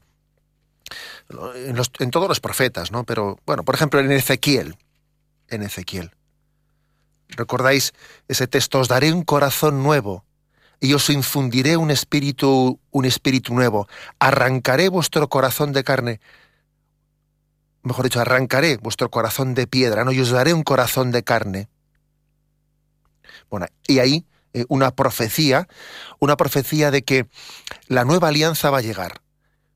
en, 1.29 2.11
todos 2.11 2.27
los 2.27 2.39
profetas, 2.39 2.91
¿no? 2.91 3.03
Pero, 3.03 3.39
bueno, 3.45 3.63
por 3.63 3.75
ejemplo, 3.75 3.99
en 3.99 4.11
Ezequiel, 4.11 4.77
en 5.47 5.63
Ezequiel. 5.63 6.11
¿Recordáis 7.29 7.93
ese 8.27 8.47
texto? 8.47 8.79
Os 8.79 8.87
daré 8.87 9.11
un 9.13 9.23
corazón 9.23 9.83
nuevo 9.83 10.25
y 10.79 10.93
os 10.93 11.09
infundiré 11.09 11.77
un 11.77 11.91
espíritu, 11.91 12.79
un 12.91 13.05
espíritu 13.05 13.53
nuevo. 13.53 13.87
Arrancaré 14.19 14.89
vuestro 14.89 15.29
corazón 15.29 15.71
de 15.71 15.83
carne. 15.83 16.19
Mejor 17.81 18.05
dicho, 18.05 18.21
arrancaré 18.21 18.77
vuestro 18.77 19.09
corazón 19.09 19.55
de 19.55 19.67
piedra, 19.67 20.03
¿no? 20.03 20.11
Y 20.11 20.19
os 20.19 20.29
daré 20.29 20.53
un 20.53 20.63
corazón 20.63 21.11
de 21.11 21.23
carne. 21.23 21.69
Bueno, 23.49 23.67
y 23.87 23.99
ahí 23.99 24.25
eh, 24.53 24.65
una 24.67 24.91
profecía, 24.91 25.67
una 26.19 26.37
profecía 26.37 26.91
de 26.91 27.03
que 27.03 27.27
la 27.87 28.05
nueva 28.05 28.29
alianza 28.29 28.69
va 28.69 28.79
a 28.79 28.81
llegar 28.81 29.22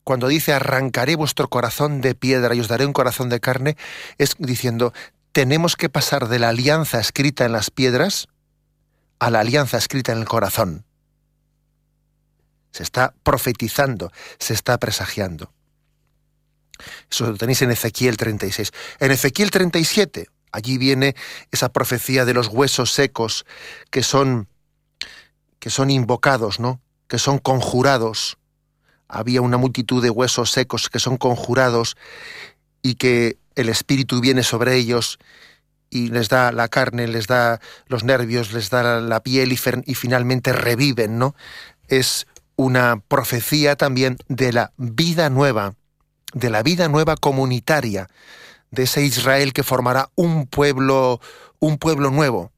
cuando 0.08 0.30
dice 0.30 0.54
arrancaré 0.54 1.18
vuestro 1.18 1.50
corazón 1.50 2.00
de 2.00 2.16
piedra 2.16 2.56
y 2.56 2.62
os 2.62 2.70
daré 2.70 2.86
un 2.86 2.94
corazón 2.94 3.28
de 3.28 3.42
carne, 3.42 3.76
es 4.18 4.36
diciendo, 4.40 4.94
tenemos 5.34 5.76
que 5.76 5.90
pasar 5.90 6.30
de 6.30 6.40
la 6.40 6.48
alianza 6.48 7.02
escrita 7.02 7.44
en 7.44 7.52
las 7.52 7.72
piedras 7.72 8.30
a 9.20 9.30
la 9.30 9.42
alianza 9.42 9.78
escrita 9.78 10.14
en 10.14 10.20
el 10.20 10.26
corazón. 10.26 10.86
Se 12.72 12.84
está 12.84 13.14
profetizando, 13.22 14.14
se 14.40 14.54
está 14.54 14.78
presagiando. 14.78 15.52
Eso 17.12 17.30
lo 17.30 17.36
tenéis 17.36 17.62
en 17.64 17.72
Ezequiel 17.72 18.16
36. 18.16 18.72
En 19.02 19.12
Ezequiel 19.12 19.52
37, 19.52 20.30
Allí 20.54 20.78
viene 20.78 21.18
esa 21.52 21.68
profecía 21.68 22.24
de 22.24 22.34
los 22.34 22.48
huesos 22.48 22.94
secos 22.94 23.46
que 23.92 24.04
son 24.04 24.48
que 25.60 25.70
son 25.70 25.90
invocados, 25.90 26.62
¿no? 26.62 26.80
Que 27.10 27.20
son 27.20 27.40
conjurados. 27.40 28.38
Había 29.08 29.42
una 29.42 29.58
multitud 29.58 30.02
de 30.04 30.10
huesos 30.10 30.52
secos 30.52 30.90
que 30.90 31.00
son 31.00 31.18
conjurados 31.18 31.96
y 32.82 32.96
que 32.96 33.38
el 33.56 33.70
espíritu 33.70 34.22
viene 34.22 34.44
sobre 34.44 34.76
ellos 34.76 35.20
y 35.90 36.10
les 36.10 36.30
da 36.30 36.52
la 36.52 36.68
carne, 36.68 37.08
les 37.08 37.28
da 37.28 37.60
los 37.88 38.04
nervios, 38.04 38.54
les 38.54 38.70
da 38.70 39.00
la 39.02 39.22
piel 39.22 39.52
y, 39.52 39.96
finalmente 39.96 40.54
reviven, 40.54 41.18
¿no? 41.18 41.36
Es 41.88 42.28
una 42.56 43.02
profecía 43.08 43.76
también 43.76 44.18
de 44.28 44.52
la 44.52 44.74
vida 44.78 45.30
nueva, 45.30 45.76
de 46.34 46.50
la 46.50 46.64
vida 46.64 46.88
nueva 46.90 47.16
comunitaria, 47.16 48.08
de 48.72 48.84
ese 48.84 49.04
Israel 49.04 49.54
que 49.54 49.64
formará 49.64 50.10
un 50.16 50.48
pueblo, 50.48 51.22
un 51.60 51.78
pueblo 51.78 52.12
nuevo. 52.12 52.52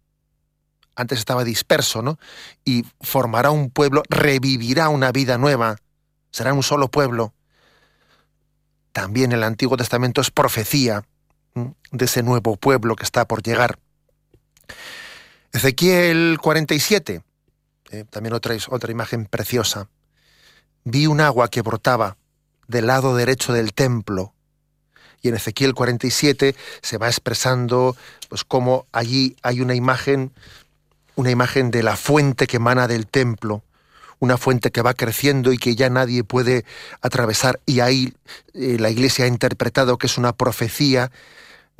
Antes 0.95 1.19
estaba 1.19 1.43
disperso, 1.43 2.01
¿no? 2.01 2.17
Y 2.65 2.83
formará 2.99 3.51
un 3.51 3.69
pueblo, 3.69 4.03
revivirá 4.09 4.89
una 4.89 5.11
vida 5.11 5.37
nueva. 5.37 5.77
Será 6.31 6.53
un 6.53 6.63
solo 6.63 6.89
pueblo. 6.89 7.33
También 8.91 9.31
el 9.31 9.43
Antiguo 9.43 9.77
Testamento 9.77 10.21
es 10.21 10.31
profecía 10.31 11.03
de 11.91 12.05
ese 12.05 12.23
nuevo 12.23 12.55
pueblo 12.55 12.95
que 12.95 13.03
está 13.03 13.25
por 13.25 13.43
llegar. 13.43 13.79
Ezequiel 15.51 16.37
47, 16.41 17.23
eh, 17.91 18.05
también 18.09 18.33
otra, 18.33 18.55
otra 18.69 18.91
imagen 18.91 19.25
preciosa. 19.25 19.89
Vi 20.83 21.07
un 21.07 21.21
agua 21.21 21.49
que 21.49 21.61
brotaba 21.61 22.17
del 22.67 22.87
lado 22.87 23.15
derecho 23.15 23.53
del 23.53 23.73
templo. 23.73 24.33
Y 25.21 25.29
en 25.29 25.35
Ezequiel 25.35 25.73
47 25.73 26.55
se 26.81 26.97
va 26.97 27.07
expresando 27.07 27.97
pues 28.29 28.43
cómo 28.43 28.85
allí 28.91 29.35
hay 29.41 29.59
una 29.59 29.75
imagen 29.75 30.31
una 31.19 31.31
imagen 31.31 31.69
de 31.69 31.83
la 31.83 31.97
fuente 31.97 32.47
que 32.47 32.57
emana 32.57 32.87
del 32.87 33.05
templo, 33.05 33.61
una 34.19 34.37
fuente 34.37 34.71
que 34.71 34.81
va 34.81 34.93
creciendo 34.93 35.51
y 35.51 35.57
que 35.57 35.75
ya 35.75 35.89
nadie 35.89 36.23
puede 36.23 36.65
atravesar 37.01 37.59
y 37.65 37.79
ahí 37.79 38.13
eh, 38.53 38.77
la 38.79 38.89
Iglesia 38.89 39.25
ha 39.25 39.27
interpretado 39.27 39.97
que 39.97 40.07
es 40.07 40.17
una 40.17 40.33
profecía 40.33 41.11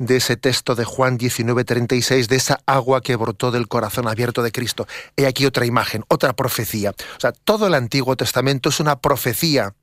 de 0.00 0.16
ese 0.16 0.36
texto 0.38 0.74
de 0.74 0.84
Juan 0.84 1.18
19:36, 1.18 2.26
de 2.26 2.36
esa 2.36 2.60
agua 2.64 3.02
que 3.02 3.16
brotó 3.16 3.50
del 3.50 3.68
corazón 3.68 4.08
abierto 4.08 4.42
de 4.42 4.50
Cristo. 4.50 4.88
He 5.16 5.26
aquí 5.26 5.44
otra 5.44 5.66
imagen, 5.66 6.04
otra 6.08 6.32
profecía. 6.32 6.90
O 6.90 7.20
sea, 7.20 7.32
todo 7.32 7.66
el 7.66 7.74
Antiguo 7.74 8.16
Testamento 8.16 8.70
es 8.70 8.80
una 8.80 8.98
profecía 9.00 9.74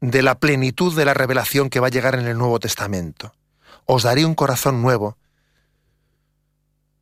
de 0.00 0.22
la 0.22 0.36
plenitud 0.36 0.94
de 0.96 1.04
la 1.04 1.12
revelación 1.12 1.70
que 1.70 1.80
va 1.80 1.88
a 1.88 1.90
llegar 1.90 2.14
en 2.14 2.26
el 2.26 2.38
Nuevo 2.38 2.60
Testamento. 2.60 3.34
Os 3.84 4.04
daré 4.04 4.24
un 4.24 4.36
corazón 4.36 4.80
nuevo. 4.80 5.16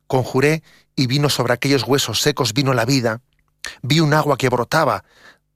Conjuré 0.07 0.63
y 0.95 1.05
vino 1.05 1.29
sobre 1.29 1.53
aquellos 1.53 1.83
huesos 1.83 2.21
secos, 2.21 2.53
vino 2.53 2.73
la 2.73 2.85
vida. 2.85 3.21
Vi 3.81 3.99
un 3.99 4.13
agua 4.13 4.37
que 4.37 4.49
brotaba 4.49 5.03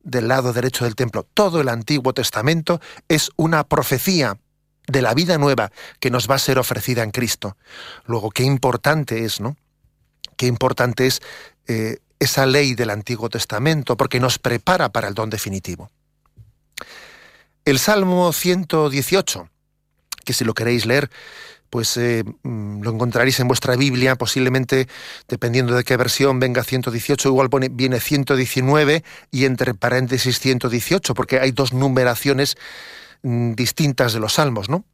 del 0.03 0.27
lado 0.27 0.53
derecho 0.53 0.85
del 0.85 0.95
templo. 0.95 1.27
Todo 1.33 1.61
el 1.61 1.69
Antiguo 1.69 2.13
Testamento 2.13 2.79
es 3.07 3.31
una 3.35 3.63
profecía 3.63 4.37
de 4.87 5.01
la 5.01 5.13
vida 5.13 5.37
nueva 5.37 5.71
que 5.99 6.11
nos 6.11 6.29
va 6.29 6.35
a 6.35 6.39
ser 6.39 6.59
ofrecida 6.59 7.03
en 7.03 7.11
Cristo. 7.11 7.57
Luego, 8.05 8.29
qué 8.29 8.43
importante 8.43 9.25
es, 9.25 9.41
¿no? 9.41 9.57
Qué 10.37 10.45
importante 10.45 11.07
es 11.07 11.21
eh, 11.67 11.97
esa 12.19 12.45
ley 12.45 12.75
del 12.75 12.91
Antiguo 12.91 13.29
Testamento, 13.29 13.97
porque 13.97 14.19
nos 14.19 14.37
prepara 14.37 14.89
para 14.89 15.07
el 15.07 15.15
don 15.15 15.29
definitivo. 15.29 15.89
El 17.65 17.79
Salmo 17.79 18.31
118, 18.31 19.49
que 20.23 20.33
si 20.33 20.45
lo 20.45 20.53
queréis 20.53 20.85
leer, 20.85 21.09
pues 21.75 21.97
eh, 21.97 22.23
mm, 22.43 22.83
lo 22.83 22.91
encontraréis 22.91 23.37
en 23.41 23.49
vuestra 23.49 23.75
Biblia, 23.75 24.15
posiblemente, 24.15 24.87
dependiendo 25.27 25.75
de 25.75 25.83
qué 25.83 25.97
versión 25.97 26.39
venga 26.39 26.63
118, 26.63 27.27
igual 27.27 27.49
viene 27.71 27.99
119 27.99 29.03
y 29.29 29.43
entre 29.43 29.73
paréntesis 29.73 30.39
118, 30.39 31.13
porque 31.13 31.41
hay 31.41 31.51
dos 31.51 31.73
numeraciones 31.73 32.55
Mm, 33.27 33.53
distintas 33.55 34.13
de 34.13 34.19
los 34.19 34.33
salmos, 34.33 34.69
¿no? 34.69 34.85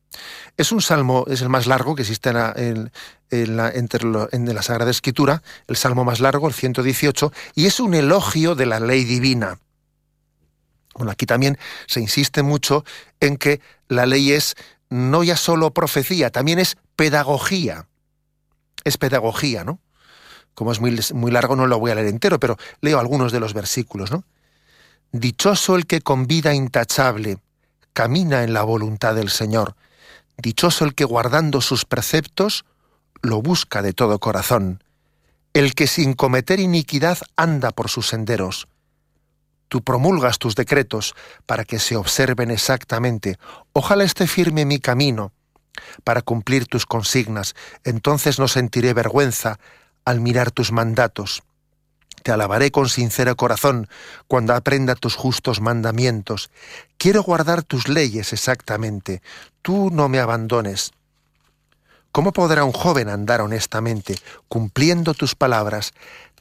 Es 0.55 0.71
un 0.71 0.81
salmo, 0.81 1.25
es 1.27 1.41
el 1.41 1.49
más 1.49 1.67
largo 1.67 1.95
que 1.95 2.03
existe 2.03 2.29
en 2.29 2.35
la, 3.57 3.69
en 3.69 4.55
la 4.55 4.61
Sagrada 4.61 4.89
Escritura, 4.89 5.43
el 5.67 5.75
salmo 5.75 6.05
más 6.05 6.21
largo, 6.21 6.47
el 6.47 6.53
118, 6.53 7.33
y 7.55 7.65
es 7.65 7.81
un 7.81 7.93
elogio 7.93 8.55
de 8.55 8.67
la 8.67 8.79
ley 8.79 9.03
divina. 9.03 9.59
Bueno, 10.95 11.11
aquí 11.11 11.25
también 11.25 11.57
se 11.87 11.99
insiste 11.99 12.41
mucho 12.41 12.85
en 13.19 13.35
que 13.35 13.59
la 13.89 14.05
ley 14.05 14.31
es 14.31 14.55
no 14.91 15.23
ya 15.23 15.37
solo 15.37 15.73
profecía, 15.73 16.29
también 16.31 16.59
es 16.59 16.77
pedagogía. 16.97 17.87
Es 18.83 18.97
pedagogía, 18.97 19.63
¿no? 19.63 19.79
Como 20.53 20.73
es 20.73 20.81
muy, 20.81 20.99
muy 21.13 21.31
largo, 21.31 21.55
no 21.55 21.65
lo 21.65 21.79
voy 21.79 21.91
a 21.91 21.95
leer 21.95 22.07
entero, 22.07 22.39
pero 22.39 22.57
leo 22.81 22.99
algunos 22.99 23.31
de 23.31 23.39
los 23.39 23.53
versículos, 23.53 24.11
¿no? 24.11 24.25
Dichoso 25.13 25.77
el 25.77 25.87
que 25.87 26.01
con 26.01 26.27
vida 26.27 26.53
intachable 26.53 27.37
camina 27.93 28.43
en 28.43 28.53
la 28.53 28.63
voluntad 28.63 29.15
del 29.15 29.29
Señor. 29.29 29.75
Dichoso 30.37 30.83
el 30.83 30.93
que 30.93 31.05
guardando 31.05 31.61
sus 31.61 31.85
preceptos 31.85 32.65
lo 33.21 33.41
busca 33.41 33.81
de 33.81 33.93
todo 33.93 34.19
corazón, 34.19 34.83
el 35.53 35.73
que 35.73 35.87
sin 35.87 36.15
cometer 36.15 36.59
iniquidad 36.59 37.17
anda 37.37 37.71
por 37.71 37.89
sus 37.89 38.07
senderos. 38.07 38.67
Tú 39.71 39.81
promulgas 39.81 40.37
tus 40.37 40.55
decretos 40.55 41.15
para 41.45 41.63
que 41.63 41.79
se 41.79 41.95
observen 41.95 42.51
exactamente. 42.51 43.37
Ojalá 43.71 44.03
esté 44.03 44.27
firme 44.27 44.65
mi 44.65 44.79
camino 44.79 45.31
para 46.03 46.21
cumplir 46.21 46.65
tus 46.65 46.85
consignas. 46.85 47.55
Entonces 47.85 48.37
no 48.37 48.49
sentiré 48.49 48.93
vergüenza 48.93 49.59
al 50.03 50.19
mirar 50.19 50.51
tus 50.51 50.73
mandatos. 50.73 51.43
Te 52.21 52.33
alabaré 52.33 52.71
con 52.71 52.89
sincero 52.89 53.37
corazón 53.37 53.87
cuando 54.27 54.53
aprenda 54.53 54.95
tus 54.95 55.15
justos 55.15 55.61
mandamientos. 55.61 56.51
Quiero 56.97 57.23
guardar 57.23 57.63
tus 57.63 57.87
leyes 57.87 58.33
exactamente. 58.33 59.21
Tú 59.61 59.89
no 59.89 60.09
me 60.09 60.19
abandones. 60.19 60.91
¿Cómo 62.11 62.33
podrá 62.33 62.65
un 62.65 62.73
joven 62.73 63.07
andar 63.07 63.39
honestamente, 63.39 64.17
cumpliendo 64.49 65.13
tus 65.13 65.33
palabras? 65.33 65.93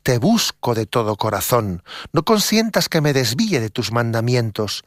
Te 0.02 0.18
busco 0.18 0.74
de 0.74 0.86
todo 0.86 1.16
corazón. 1.16 1.82
No 2.12 2.24
consientas 2.24 2.88
que 2.88 3.00
me 3.00 3.12
desvíe 3.12 3.60
de 3.60 3.70
tus 3.70 3.92
mandamientos. 3.92 4.84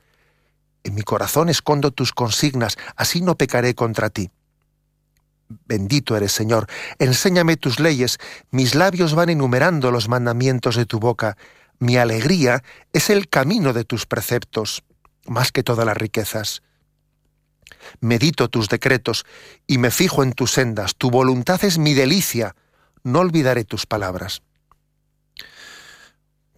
En 0.83 0.95
mi 0.95 1.03
corazón 1.03 1.49
escondo 1.49 1.91
tus 1.91 2.11
consignas, 2.11 2.77
así 2.95 3.21
no 3.21 3.37
pecaré 3.37 3.75
contra 3.75 4.09
ti. 4.09 4.31
Bendito 5.65 6.17
eres, 6.17 6.31
Señor. 6.31 6.67
Enséñame 6.99 7.57
tus 7.57 7.79
leyes. 7.79 8.17
Mis 8.49 8.75
labios 8.75 9.13
van 9.13 9.29
enumerando 9.29 9.91
los 9.91 10.09
mandamientos 10.09 10.75
de 10.75 10.85
tu 10.85 10.99
boca. 10.99 11.37
Mi 11.79 11.97
alegría 11.97 12.63
es 12.91 13.09
el 13.09 13.29
camino 13.29 13.73
de 13.73 13.83
tus 13.83 14.05
preceptos, 14.05 14.83
más 15.27 15.51
que 15.51 15.63
todas 15.63 15.85
las 15.85 15.97
riquezas. 15.97 16.63
Medito 17.99 18.49
tus 18.49 18.69
decretos 18.69 19.25
y 19.67 19.77
me 19.77 19.91
fijo 19.91 20.23
en 20.23 20.33
tus 20.33 20.51
sendas. 20.51 20.95
Tu 20.95 21.11
voluntad 21.11 21.63
es 21.63 21.77
mi 21.77 21.93
delicia. 21.93 22.55
No 23.03 23.19
olvidaré 23.19 23.63
tus 23.63 23.85
palabras. 23.85 24.41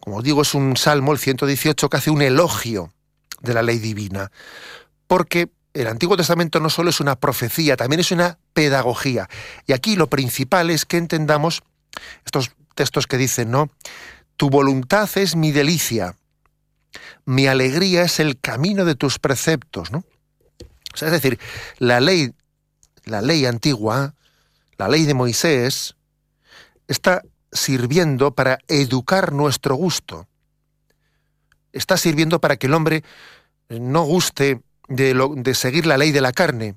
Como 0.06 0.18
os 0.18 0.24
digo, 0.24 0.44
es 0.44 0.54
un 0.54 0.78
salmo, 0.78 1.14
el 1.14 1.18
118, 1.18 1.90
que 1.90 1.98
hace 1.98 2.12
un 2.12 2.22
elogio 2.22 2.94
de 3.42 3.56
la 3.56 3.64
ley 3.64 3.80
divina, 3.80 4.32
porque 5.08 5.50
el 5.74 5.88
Antiguo 5.88 6.16
Testamento 6.16 6.60
no 6.60 6.70
solo 6.70 6.92
es 6.92 7.00
una 7.00 7.16
profecía, 7.16 7.76
también 7.76 8.00
es 8.00 8.12
una 8.12 8.38
pedagogía. 8.54 9.28
Y 9.66 9.74
aquí 9.74 9.96
lo 9.96 10.08
principal 10.08 10.70
es 10.70 10.86
que 10.86 10.98
entendamos 10.98 11.64
estos 12.24 12.52
textos 12.76 13.08
que 13.08 13.18
dicen, 13.18 13.50
¿no? 13.50 13.72
Tu 14.38 14.52
voluntad 14.52 15.10
es 15.16 15.36
mi 15.36 15.52
delicia, 15.52 16.16
mi 17.26 17.48
alegría 17.48 18.04
es 18.04 18.20
el 18.20 18.40
camino 18.40 18.86
de 18.86 18.94
tus 18.94 19.18
preceptos, 19.18 19.92
¿no? 19.92 20.06
es 20.94 21.12
decir, 21.12 21.40
la 21.80 22.00
ley, 22.00 22.32
la 23.04 23.22
ley 23.22 23.46
antigua, 23.46 24.14
la 24.78 24.88
ley 24.88 25.04
de 25.06 25.14
Moisés, 25.14 25.96
está 26.88 27.24
sirviendo 27.56 28.36
para 28.36 28.60
educar 28.68 29.32
nuestro 29.32 29.76
gusto. 29.76 30.28
Está 31.72 31.98
sirviendo 31.98 32.40
para 32.40 32.58
que 32.58 32.68
el 32.68 32.74
hombre 32.74 33.04
no 33.70 34.04
guste 34.04 34.62
de, 34.88 35.54
seguir 35.56 35.86
la 35.86 35.98
ley 35.98 36.12
de 36.12 36.22
la 36.22 36.32
carne, 36.32 36.76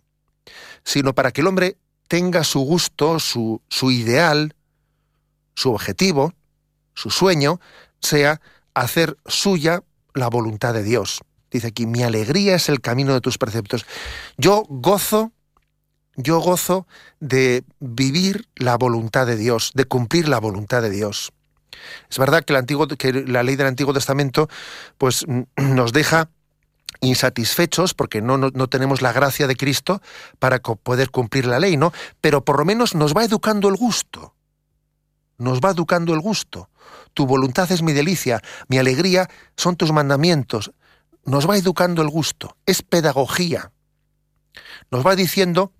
sino 0.84 1.14
para 1.14 1.32
que 1.32 1.42
el 1.42 1.46
hombre 1.46 1.76
tenga 2.08 2.44
su 2.44 2.60
gusto, 2.60 3.18
su, 3.18 3.60
su 3.68 3.90
ideal, 3.90 4.54
su 5.54 5.72
objetivo, 5.72 6.32
su 6.94 7.10
sueño, 7.10 7.60
sea 8.00 8.40
hacer 8.74 9.18
suya 9.26 9.82
la 10.14 10.28
voluntad 10.28 10.72
de 10.72 10.82
Dios. 10.82 11.20
Dice 11.50 11.68
aquí, 11.68 11.86
mi 11.86 12.02
alegría 12.02 12.56
es 12.56 12.68
el 12.68 12.80
camino 12.80 13.14
de 13.14 13.20
tus 13.20 13.38
preceptos. 13.38 13.86
Yo 14.36 14.64
gozo, 14.68 15.32
yo 16.18 16.40
gozo 16.40 16.86
de 17.20 17.64
vivir 17.78 18.48
la 18.56 18.76
voluntad 18.76 19.24
de 19.26 19.36
Dios, 19.36 19.70
de 19.74 19.84
cumplir 19.84 20.28
la 20.28 20.40
voluntad 20.40 20.82
de 20.82 20.90
Dios. 20.90 21.32
Es 22.10 22.18
verdad 22.18 22.44
que, 22.44 22.52
la 23.26 23.42
ley 23.44 23.54
del 23.54 23.68
Antiguo 23.68 23.94
Testamento 23.94 24.48
pues, 24.98 25.24
nos 25.56 25.92
deja 25.92 26.28
insatisfechos 27.00 27.94
porque 27.94 28.20
no, 28.20 28.36
no, 28.36 28.68
tenemos 28.68 29.00
la 29.00 29.12
gracia 29.12 29.46
de 29.46 29.54
Cristo 29.54 30.02
para 30.40 30.58
poder 30.58 31.10
cumplir 31.10 31.46
la 31.46 31.60
ley, 31.60 31.76
¿no? 31.76 31.92
Pero 32.20 32.44
por 32.44 32.58
lo 32.58 32.64
menos 32.64 32.96
nos 32.96 33.16
va 33.16 33.24
educando 33.24 33.68
el 33.68 33.76
gusto. 33.76 34.34
Nos 35.36 35.60
va 35.60 35.70
educando 35.70 36.14
el 36.14 36.20
gusto. 36.20 36.68
Tu 37.14 37.26
voluntad 37.26 37.70
es 37.70 37.82
mi 37.82 37.92
delicia, 37.92 38.42
mi 38.66 38.78
alegría 38.78 39.30
son 39.56 39.76
tus 39.76 39.92
mandamientos. 39.92 40.72
Nos 41.24 41.48
va 41.48 41.56
educando 41.56 42.02
el 42.02 42.08
gusto. 42.08 42.56
Es 42.66 42.82
pedagogía. 42.82 43.70
Nos 44.90 45.06
va 45.06 45.14
diciendo 45.14 45.72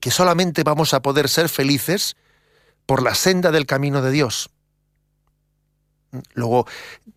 que 0.00 0.10
solamente 0.10 0.62
vamos 0.62 0.94
a 0.94 1.00
poder 1.00 1.28
ser 1.28 1.48
felices 1.48 2.16
por 2.86 3.02
la 3.02 3.14
senda 3.14 3.50
del 3.50 3.66
camino 3.66 4.02
de 4.02 4.10
Dios. 4.10 4.50
Luego, 6.34 6.66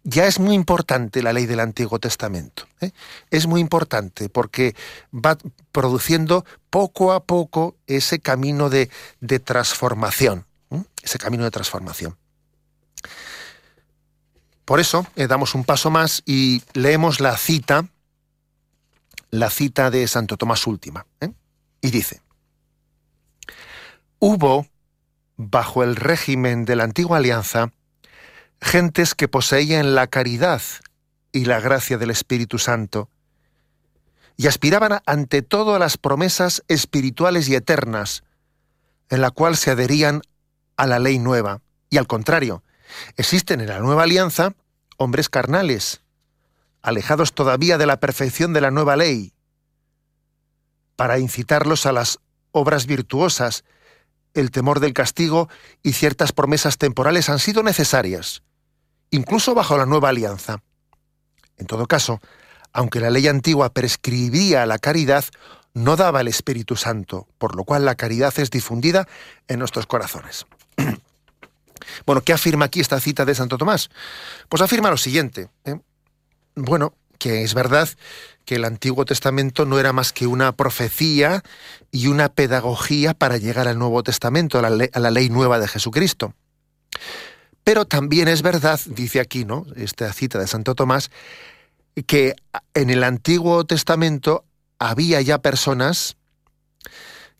ya 0.03 0.25
es 0.25 0.39
muy 0.39 0.55
importante 0.55 1.21
la 1.21 1.33
ley 1.33 1.45
del 1.45 1.59
Antiguo 1.59 1.99
Testamento. 1.99 2.67
¿eh? 2.81 2.91
Es 3.29 3.47
muy 3.47 3.61
importante 3.61 4.29
porque 4.29 4.75
va 5.13 5.37
produciendo 5.71 6.45
poco 6.69 7.13
a 7.13 7.23
poco 7.23 7.75
ese 7.87 8.19
camino 8.19 8.69
de, 8.69 8.89
transformación. 9.43 10.45
Ese 11.01 11.17
camino 11.17 11.43
de 11.43 11.51
transformación. 11.51 12.17
Por 14.65 14.79
eso 14.79 15.07
eh, 15.15 15.27
damos 15.27 15.55
un 15.55 15.63
paso 15.63 15.89
más 15.89 16.21
y 16.25 16.61
leemos 16.73 17.19
la 17.19 17.37
cita, 17.37 17.87
la 19.31 19.49
cita 19.49 19.89
de 19.89 20.07
Santo 20.07 20.37
Tomás 20.37 20.67
Última. 20.67 21.05
¿eh? 21.21 21.31
Y 21.81 21.91
dice, 21.91 22.21
hubo, 24.19 24.67
bajo 25.37 25.83
el 25.83 25.95
régimen 25.95 26.65
de 26.65 26.75
la 26.75 26.83
antigua 26.83 27.17
alianza, 27.17 27.71
gentes 28.61 29.15
que 29.15 29.27
poseían 29.27 29.95
la 29.95 30.07
caridad 30.07 30.61
y 31.31 31.45
la 31.45 31.59
gracia 31.59 31.97
del 31.97 32.11
Espíritu 32.11 32.59
Santo, 32.59 33.09
y 34.35 34.47
aspiraban 34.47 35.01
ante 35.05 35.41
todo 35.41 35.75
a 35.75 35.79
las 35.79 35.97
promesas 35.97 36.63
espirituales 36.67 37.49
y 37.49 37.55
eternas, 37.55 38.23
en 39.09 39.21
la 39.21 39.31
cual 39.31 39.57
se 39.57 39.71
adherían 39.71 40.21
a 40.77 40.87
la 40.87 40.99
ley 40.99 41.19
nueva. 41.19 41.61
Y 41.89 41.97
al 41.97 42.07
contrario, 42.07 42.63
existen 43.17 43.59
en 43.59 43.67
la 43.67 43.79
nueva 43.79 44.03
alianza 44.03 44.53
hombres 44.97 45.29
carnales, 45.29 46.01
alejados 46.81 47.33
todavía 47.33 47.77
de 47.77 47.85
la 47.85 47.99
perfección 47.99 48.53
de 48.53 48.61
la 48.61 48.71
nueva 48.71 48.95
ley, 48.95 49.33
para 50.95 51.19
incitarlos 51.19 51.85
a 51.85 51.91
las 51.91 52.19
obras 52.51 52.85
virtuosas, 52.85 53.63
el 54.33 54.51
temor 54.51 54.79
del 54.79 54.93
castigo 54.93 55.49
y 55.83 55.93
ciertas 55.93 56.31
promesas 56.31 56.77
temporales 56.77 57.29
han 57.29 57.39
sido 57.39 57.63
necesarias 57.63 58.43
incluso 59.11 59.53
bajo 59.55 59.77
la 59.77 59.85
nueva 59.85 60.09
alianza. 60.09 60.61
En 61.57 61.67
todo 61.67 61.85
caso, 61.87 62.21
aunque 62.71 62.99
la 62.99 63.09
ley 63.09 63.27
antigua 63.27 63.73
prescribía 63.73 64.65
la 64.65 64.77
caridad, 64.77 65.25
no 65.73 65.95
daba 65.95 66.21
el 66.21 66.27
Espíritu 66.27 66.75
Santo, 66.75 67.27
por 67.37 67.55
lo 67.55 67.63
cual 67.63 67.85
la 67.85 67.95
caridad 67.95 68.33
es 68.37 68.49
difundida 68.49 69.07
en 69.47 69.59
nuestros 69.59 69.85
corazones. 69.85 70.45
bueno, 72.05 72.21
¿qué 72.21 72.33
afirma 72.33 72.65
aquí 72.65 72.79
esta 72.79 72.99
cita 72.99 73.25
de 73.25 73.35
Santo 73.35 73.57
Tomás? 73.57 73.89
Pues 74.47 74.61
afirma 74.61 74.89
lo 74.89 74.97
siguiente. 74.97 75.49
¿eh? 75.65 75.79
Bueno, 76.55 76.93
que 77.19 77.43
es 77.43 77.53
verdad 77.53 77.89
que 78.45 78.55
el 78.55 78.65
Antiguo 78.65 79.05
Testamento 79.05 79.65
no 79.65 79.77
era 79.77 79.93
más 79.93 80.11
que 80.11 80.25
una 80.25 80.53
profecía 80.53 81.43
y 81.91 82.07
una 82.07 82.29
pedagogía 82.29 83.13
para 83.13 83.37
llegar 83.37 83.67
al 83.67 83.77
Nuevo 83.77 84.01
Testamento, 84.01 84.57
a 84.57 84.69
la, 84.69 85.11
ley 85.11 85.29
nueva 85.29 85.59
de 85.59 85.67
Jesucristo. 85.67 86.33
Pero 87.63 87.85
también 87.85 88.27
es 88.27 88.41
verdad, 88.41 88.79
dice 88.87 89.19
aquí, 89.19 89.45
¿no? 89.45 89.67
Esta 89.75 90.11
cita 90.13 90.39
de 90.39 90.47
Santo 90.47 90.73
Tomás, 90.73 91.11
que 92.07 92.33
en 92.73 92.89
el 92.89 93.03
Antiguo 93.03 93.63
Testamento 93.65 94.45
había 94.79 95.21
ya 95.21 95.37
personas 95.39 96.17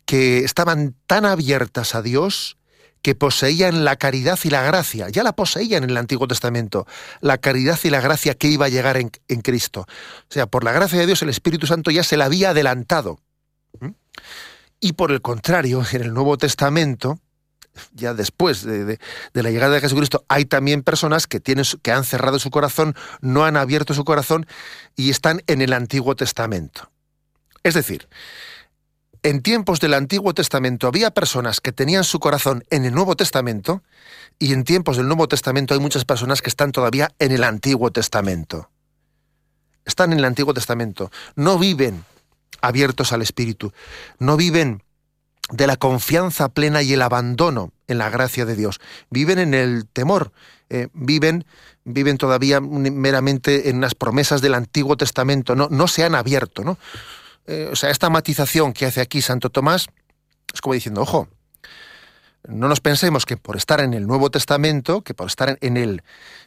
que 0.04 0.44
estaban 0.44 0.94
tan 1.08 1.24
abiertas 1.24 1.96
a 1.96 2.02
Dios 2.02 2.56
que 3.02 3.14
poseían 3.14 3.84
la 3.84 3.96
caridad 3.96 4.38
y 4.44 4.50
la 4.50 4.62
gracia. 4.62 5.08
Ya 5.08 5.22
la 5.22 5.32
poseían 5.32 5.84
en 5.84 5.90
el 5.90 5.96
Antiguo 5.96 6.28
Testamento, 6.28 6.86
la 7.20 7.38
caridad 7.38 7.78
y 7.82 7.90
la 7.90 8.00
gracia 8.00 8.34
que 8.34 8.48
iba 8.48 8.66
a 8.66 8.68
llegar 8.68 8.96
en, 8.96 9.10
Cristo. 9.42 9.80
O 9.80 10.32
sea, 10.32 10.46
por 10.46 10.64
la 10.64 10.72
gracia 10.72 10.98
de 10.98 11.06
Dios 11.06 11.22
el 11.22 11.28
Espíritu 11.28 11.66
Santo 11.66 11.90
ya 11.90 12.02
se 12.02 12.16
la 12.16 12.26
había 12.26 12.50
adelantado. 12.50 13.20
Y 14.80 14.94
por 14.94 15.12
el 15.12 15.20
contrario, 15.20 15.84
en 15.92 16.02
el 16.02 16.14
Nuevo 16.14 16.36
Testamento, 16.38 17.18
ya 17.92 18.14
después 18.14 18.64
de, 18.64 18.98
la 19.32 19.50
llegada 19.50 19.74
de 19.74 19.80
Jesucristo, 19.80 20.24
hay 20.28 20.44
también 20.44 20.82
personas 20.82 21.26
que, 21.26 21.40
tienen, 21.40 21.64
que 21.82 21.92
han 21.92 22.04
cerrado 22.04 22.38
su 22.38 22.50
corazón, 22.50 22.94
no 23.20 23.44
han 23.44 23.56
abierto 23.56 23.94
su 23.94 24.04
corazón 24.04 24.46
y 24.96 25.10
están 25.10 25.42
en 25.46 25.62
el 25.62 25.72
Antiguo 25.72 26.16
Testamento. 26.16 26.90
Es 27.62 27.74
decir, 27.74 28.08
en 29.22 29.42
tiempos 29.42 29.80
del 29.80 29.94
Antiguo 29.94 30.32
Testamento 30.34 30.86
había 30.86 31.10
personas 31.10 31.60
que 31.60 31.72
tenían 31.72 32.04
su 32.04 32.20
corazón 32.20 32.64
en 32.70 32.84
el 32.84 32.94
Nuevo 32.94 33.16
Testamento 33.16 33.82
y 34.38 34.52
en 34.52 34.64
tiempos 34.64 34.96
del 34.96 35.06
Nuevo 35.06 35.28
Testamento 35.28 35.74
hay 35.74 35.80
muchas 35.80 36.04
personas 36.04 36.42
que 36.42 36.48
están 36.48 36.72
todavía 36.72 37.12
en 37.18 37.32
el 37.32 37.44
Antiguo 37.44 37.90
Testamento. 37.90 38.70
Están 39.84 40.12
en 40.12 40.18
el 40.18 40.24
Antiguo 40.24 40.54
Testamento, 40.54 41.10
no 41.36 41.58
viven 41.58 42.04
abiertos 42.62 43.12
al 43.12 43.22
Espíritu, 43.22 43.72
no 44.18 44.36
viven 44.36 44.82
de 45.50 45.66
la 45.66 45.76
confianza 45.76 46.48
plena 46.48 46.82
y 46.82 46.92
el 46.92 47.02
abandono 47.02 47.72
en 47.88 47.98
la 47.98 48.08
gracia 48.08 48.46
de 48.46 48.56
Dios. 48.56 48.80
Viven 49.10 49.38
en 49.38 49.52
el 49.52 49.86
temor, 49.86 50.32
eh, 50.68 50.88
viven, 50.92 51.44
viven 51.84 52.18
todavía 52.18 52.60
meramente 52.60 53.68
en 53.68 53.80
las 53.80 53.94
promesas 53.94 54.40
del 54.40 54.54
Antiguo 54.54 54.96
Testamento, 54.96 55.56
no, 55.56 55.68
no 55.70 55.88
se 55.88 56.04
han 56.04 56.14
abierto. 56.14 56.62
¿no? 56.62 56.78
Eh, 57.46 57.68
o 57.72 57.76
sea, 57.76 57.90
esta 57.90 58.10
matización 58.10 58.72
que 58.72 58.86
hace 58.86 59.00
aquí 59.00 59.22
Santo 59.22 59.50
Tomás 59.50 59.88
es 60.52 60.60
como 60.60 60.74
diciendo, 60.74 61.02
ojo, 61.02 61.28
no 62.48 62.68
nos 62.68 62.80
pensemos 62.80 63.26
que 63.26 63.36
por 63.36 63.56
estar 63.56 63.80
en 63.80 63.94
el 63.94 64.06
Nuevo 64.06 64.30
Testamento, 64.30 65.02
que 65.02 65.14
por 65.14 65.26
estar 65.26 65.58
en 65.60 65.76
el, 65.76 66.02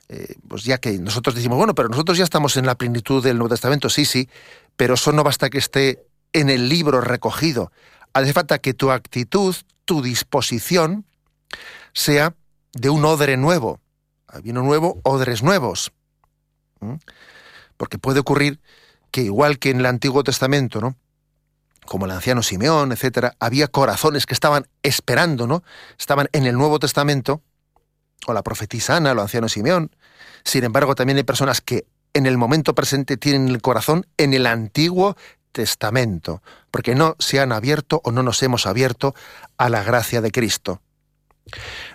eh, 0.10 0.36
pues 0.47 0.63
ya 0.63 0.77
que 0.77 0.97
nosotros 0.99 1.36
decimos, 1.36 1.58
bueno, 1.58 1.75
pero 1.75 1.89
nosotros 1.89 2.17
ya 2.17 2.23
estamos 2.23 2.58
en 2.58 2.65
la 2.65 2.75
plenitud 2.75 3.23
del 3.23 3.38
Nuevo 3.38 3.49
Testamento, 3.49 3.89
sí, 3.89 4.06
sí, 4.06 4.29
pero 4.75 4.95
eso 4.95 5.12
no 5.12 5.23
basta 5.23 5.49
que 5.49 5.60
esté 5.60 6.06
en 6.34 6.49
el 6.49 6.67
libro 6.67 6.99
recogido 6.99 7.71
hace 8.13 8.34
falta 8.34 8.60
que 8.60 8.73
tu 8.73 8.91
actitud, 8.91 9.56
tu 9.86 10.01
disposición, 10.01 11.06
sea 11.93 12.36
de 12.73 12.89
un 12.89 13.03
odre 13.06 13.38
nuevo. 13.38 13.79
Vino 14.41 14.62
nuevo, 14.62 14.99
odres 15.03 15.43
nuevos. 15.43 15.91
Porque 17.77 17.97
puede 17.97 18.19
ocurrir 18.19 18.60
que 19.13 19.21
igual 19.21 19.60
que 19.60 19.69
en 19.69 19.80
el 19.80 19.86
Antiguo 19.86 20.23
Testamento, 20.23 20.82
¿no? 20.82 20.95
como 21.86 22.06
el 22.06 22.12
anciano 22.12 22.41
Simeón, 22.41 22.91
etcétera, 22.91 23.36
había 23.39 23.67
corazones 23.67 24.26
que 24.26 24.34
estaban 24.34 24.65
esperando, 24.82 25.45
¿no? 25.45 25.63
Estaban 25.99 26.30
en 26.32 26.47
el 26.47 26.56
Nuevo 26.56 26.80
Testamento, 26.80 27.43
o 28.26 28.34
la 28.34 28.41
profetisa 28.41 28.95
Ana, 28.95 29.12
o 29.12 29.13
el 29.13 29.19
anciano 29.19 29.49
Simeón. 29.49 29.95
Sin 30.43 30.63
embargo, 30.63 30.95
también 30.95 31.17
hay 31.17 31.23
personas 31.23 31.62
que 31.62 31.86
en 32.13 32.26
el 32.26 32.38
momento 32.38 32.73
presente 32.73 33.17
tienen 33.17 33.49
el 33.49 33.62
corazón 33.62 34.08
en 34.17 34.34
el 34.34 34.47
Antiguo 34.47 35.15
Testamento, 35.52 36.41
porque 36.71 36.95
no 36.95 37.15
se 37.19 37.39
han 37.39 37.52
abierto 37.52 38.02
o 38.04 38.12
no 38.12 38.23
nos 38.23 38.41
hemos 38.41 38.65
abierto 38.65 39.13
a 39.58 39.69
la 39.69 39.84
gracia 39.84 40.21
de 40.21 40.32
Cristo. 40.32 40.82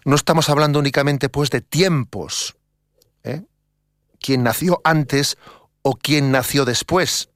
No 0.05 0.15
estamos 0.15 0.51
hablando 0.51 0.79
únicamente 0.79 1.29
pues 1.31 1.51
de 1.51 1.63
tiempos, 1.63 2.57
¿eh? 3.25 3.43
quién 4.21 4.43
nació 4.43 4.81
antes 4.85 5.37
o 5.83 5.97
quién 5.97 6.31
nació 6.31 6.65
después. 6.65 7.29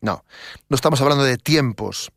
No, 0.00 0.24
no 0.68 0.74
estamos 0.74 1.00
hablando 1.00 1.24
de 1.24 1.36
tiempos. 1.36 2.10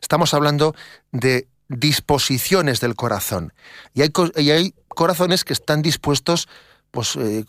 Estamos 0.00 0.32
hablando 0.34 0.74
de 1.12 1.48
disposiciones 1.68 2.80
del 2.80 2.94
corazón. 2.94 3.52
Y 3.94 4.02
hay, 4.02 4.12
y 4.36 4.50
hay 4.50 4.74
corazones 4.88 5.44
que 5.44 5.52
están 5.52 5.82
dispuestos 5.82 6.48
pues, 6.90 7.16
eh, 7.16 7.44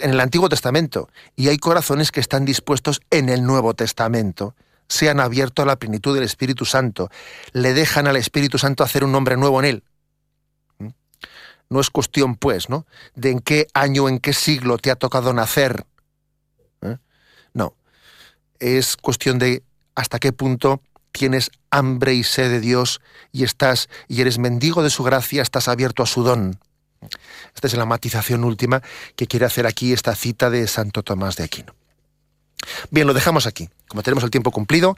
en 0.00 0.10
el 0.10 0.20
Antiguo 0.20 0.48
Testamento 0.48 1.08
y 1.36 1.48
hay 1.48 1.58
corazones 1.58 2.12
que 2.12 2.20
están 2.20 2.44
dispuestos 2.44 3.00
en 3.10 3.28
el 3.28 3.44
Nuevo 3.44 3.74
Testamento. 3.74 4.54
Se 4.88 5.08
han 5.08 5.18
abierto 5.18 5.62
a 5.62 5.66
la 5.66 5.76
plenitud 5.76 6.14
del 6.14 6.24
Espíritu 6.24 6.64
Santo. 6.64 7.10
Le 7.52 7.72
dejan 7.72 8.06
al 8.06 8.16
Espíritu 8.16 8.58
Santo 8.58 8.84
hacer 8.84 9.02
un 9.02 9.14
hombre 9.14 9.36
nuevo 9.36 9.58
en 9.60 9.64
él. 9.64 9.84
¿Mm? 10.78 10.88
No 11.70 11.80
es 11.80 11.90
cuestión, 11.90 12.36
pues, 12.36 12.68
¿no? 12.68 12.86
De 13.14 13.30
en 13.30 13.40
qué 13.40 13.66
año, 13.72 14.08
en 14.08 14.18
qué 14.18 14.32
siglo 14.34 14.78
te 14.78 14.90
ha 14.90 14.96
tocado 14.96 15.32
nacer. 15.32 15.86
Es 18.58 18.96
cuestión 18.96 19.38
de 19.38 19.62
hasta 19.94 20.18
qué 20.18 20.32
punto 20.32 20.80
tienes 21.12 21.50
hambre 21.70 22.14
y 22.14 22.24
sed 22.24 22.50
de 22.50 22.60
Dios 22.60 23.00
y 23.32 23.44
estás 23.44 23.88
y 24.08 24.20
eres 24.20 24.38
mendigo 24.38 24.82
de 24.82 24.90
su 24.90 25.04
gracia, 25.04 25.42
estás 25.42 25.68
abierto 25.68 26.02
a 26.02 26.06
su 26.06 26.22
don. 26.22 26.58
Esta 27.54 27.66
es 27.66 27.74
la 27.74 27.86
matización 27.86 28.44
última 28.44 28.82
que 29.16 29.26
quiere 29.26 29.46
hacer 29.46 29.66
aquí 29.66 29.92
esta 29.92 30.14
cita 30.14 30.50
de 30.50 30.66
Santo 30.66 31.02
Tomás 31.02 31.36
de 31.36 31.44
Aquino. 31.44 31.74
Bien, 32.90 33.06
lo 33.06 33.14
dejamos 33.14 33.46
aquí. 33.46 33.68
Como 33.88 34.02
tenemos 34.02 34.24
el 34.24 34.30
tiempo 34.30 34.50
cumplido, 34.50 34.96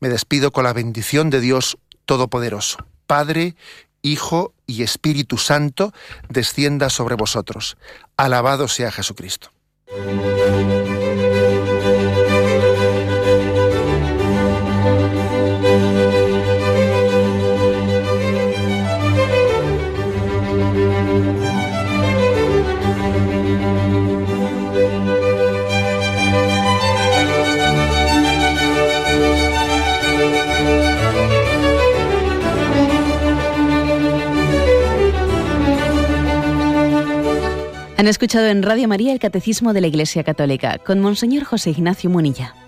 me 0.00 0.08
despido 0.08 0.52
con 0.52 0.64
la 0.64 0.72
bendición 0.72 1.30
de 1.30 1.40
Dios 1.40 1.78
Todopoderoso. 2.04 2.78
Padre, 3.06 3.56
Hijo 4.02 4.54
y 4.66 4.82
Espíritu 4.82 5.36
Santo, 5.36 5.92
descienda 6.28 6.90
sobre 6.90 7.16
vosotros. 7.16 7.76
Alabado 8.16 8.68
sea 8.68 8.92
Jesucristo. 8.92 9.50
Han 38.10 38.12
escuchado 38.12 38.48
en 38.48 38.64
Radio 38.64 38.88
María 38.88 39.12
el 39.12 39.20
Catecismo 39.20 39.72
de 39.72 39.80
la 39.80 39.86
Iglesia 39.86 40.24
Católica 40.24 40.78
con 40.78 40.98
Monseñor 40.98 41.44
José 41.44 41.70
Ignacio 41.70 42.10
Munilla. 42.10 42.59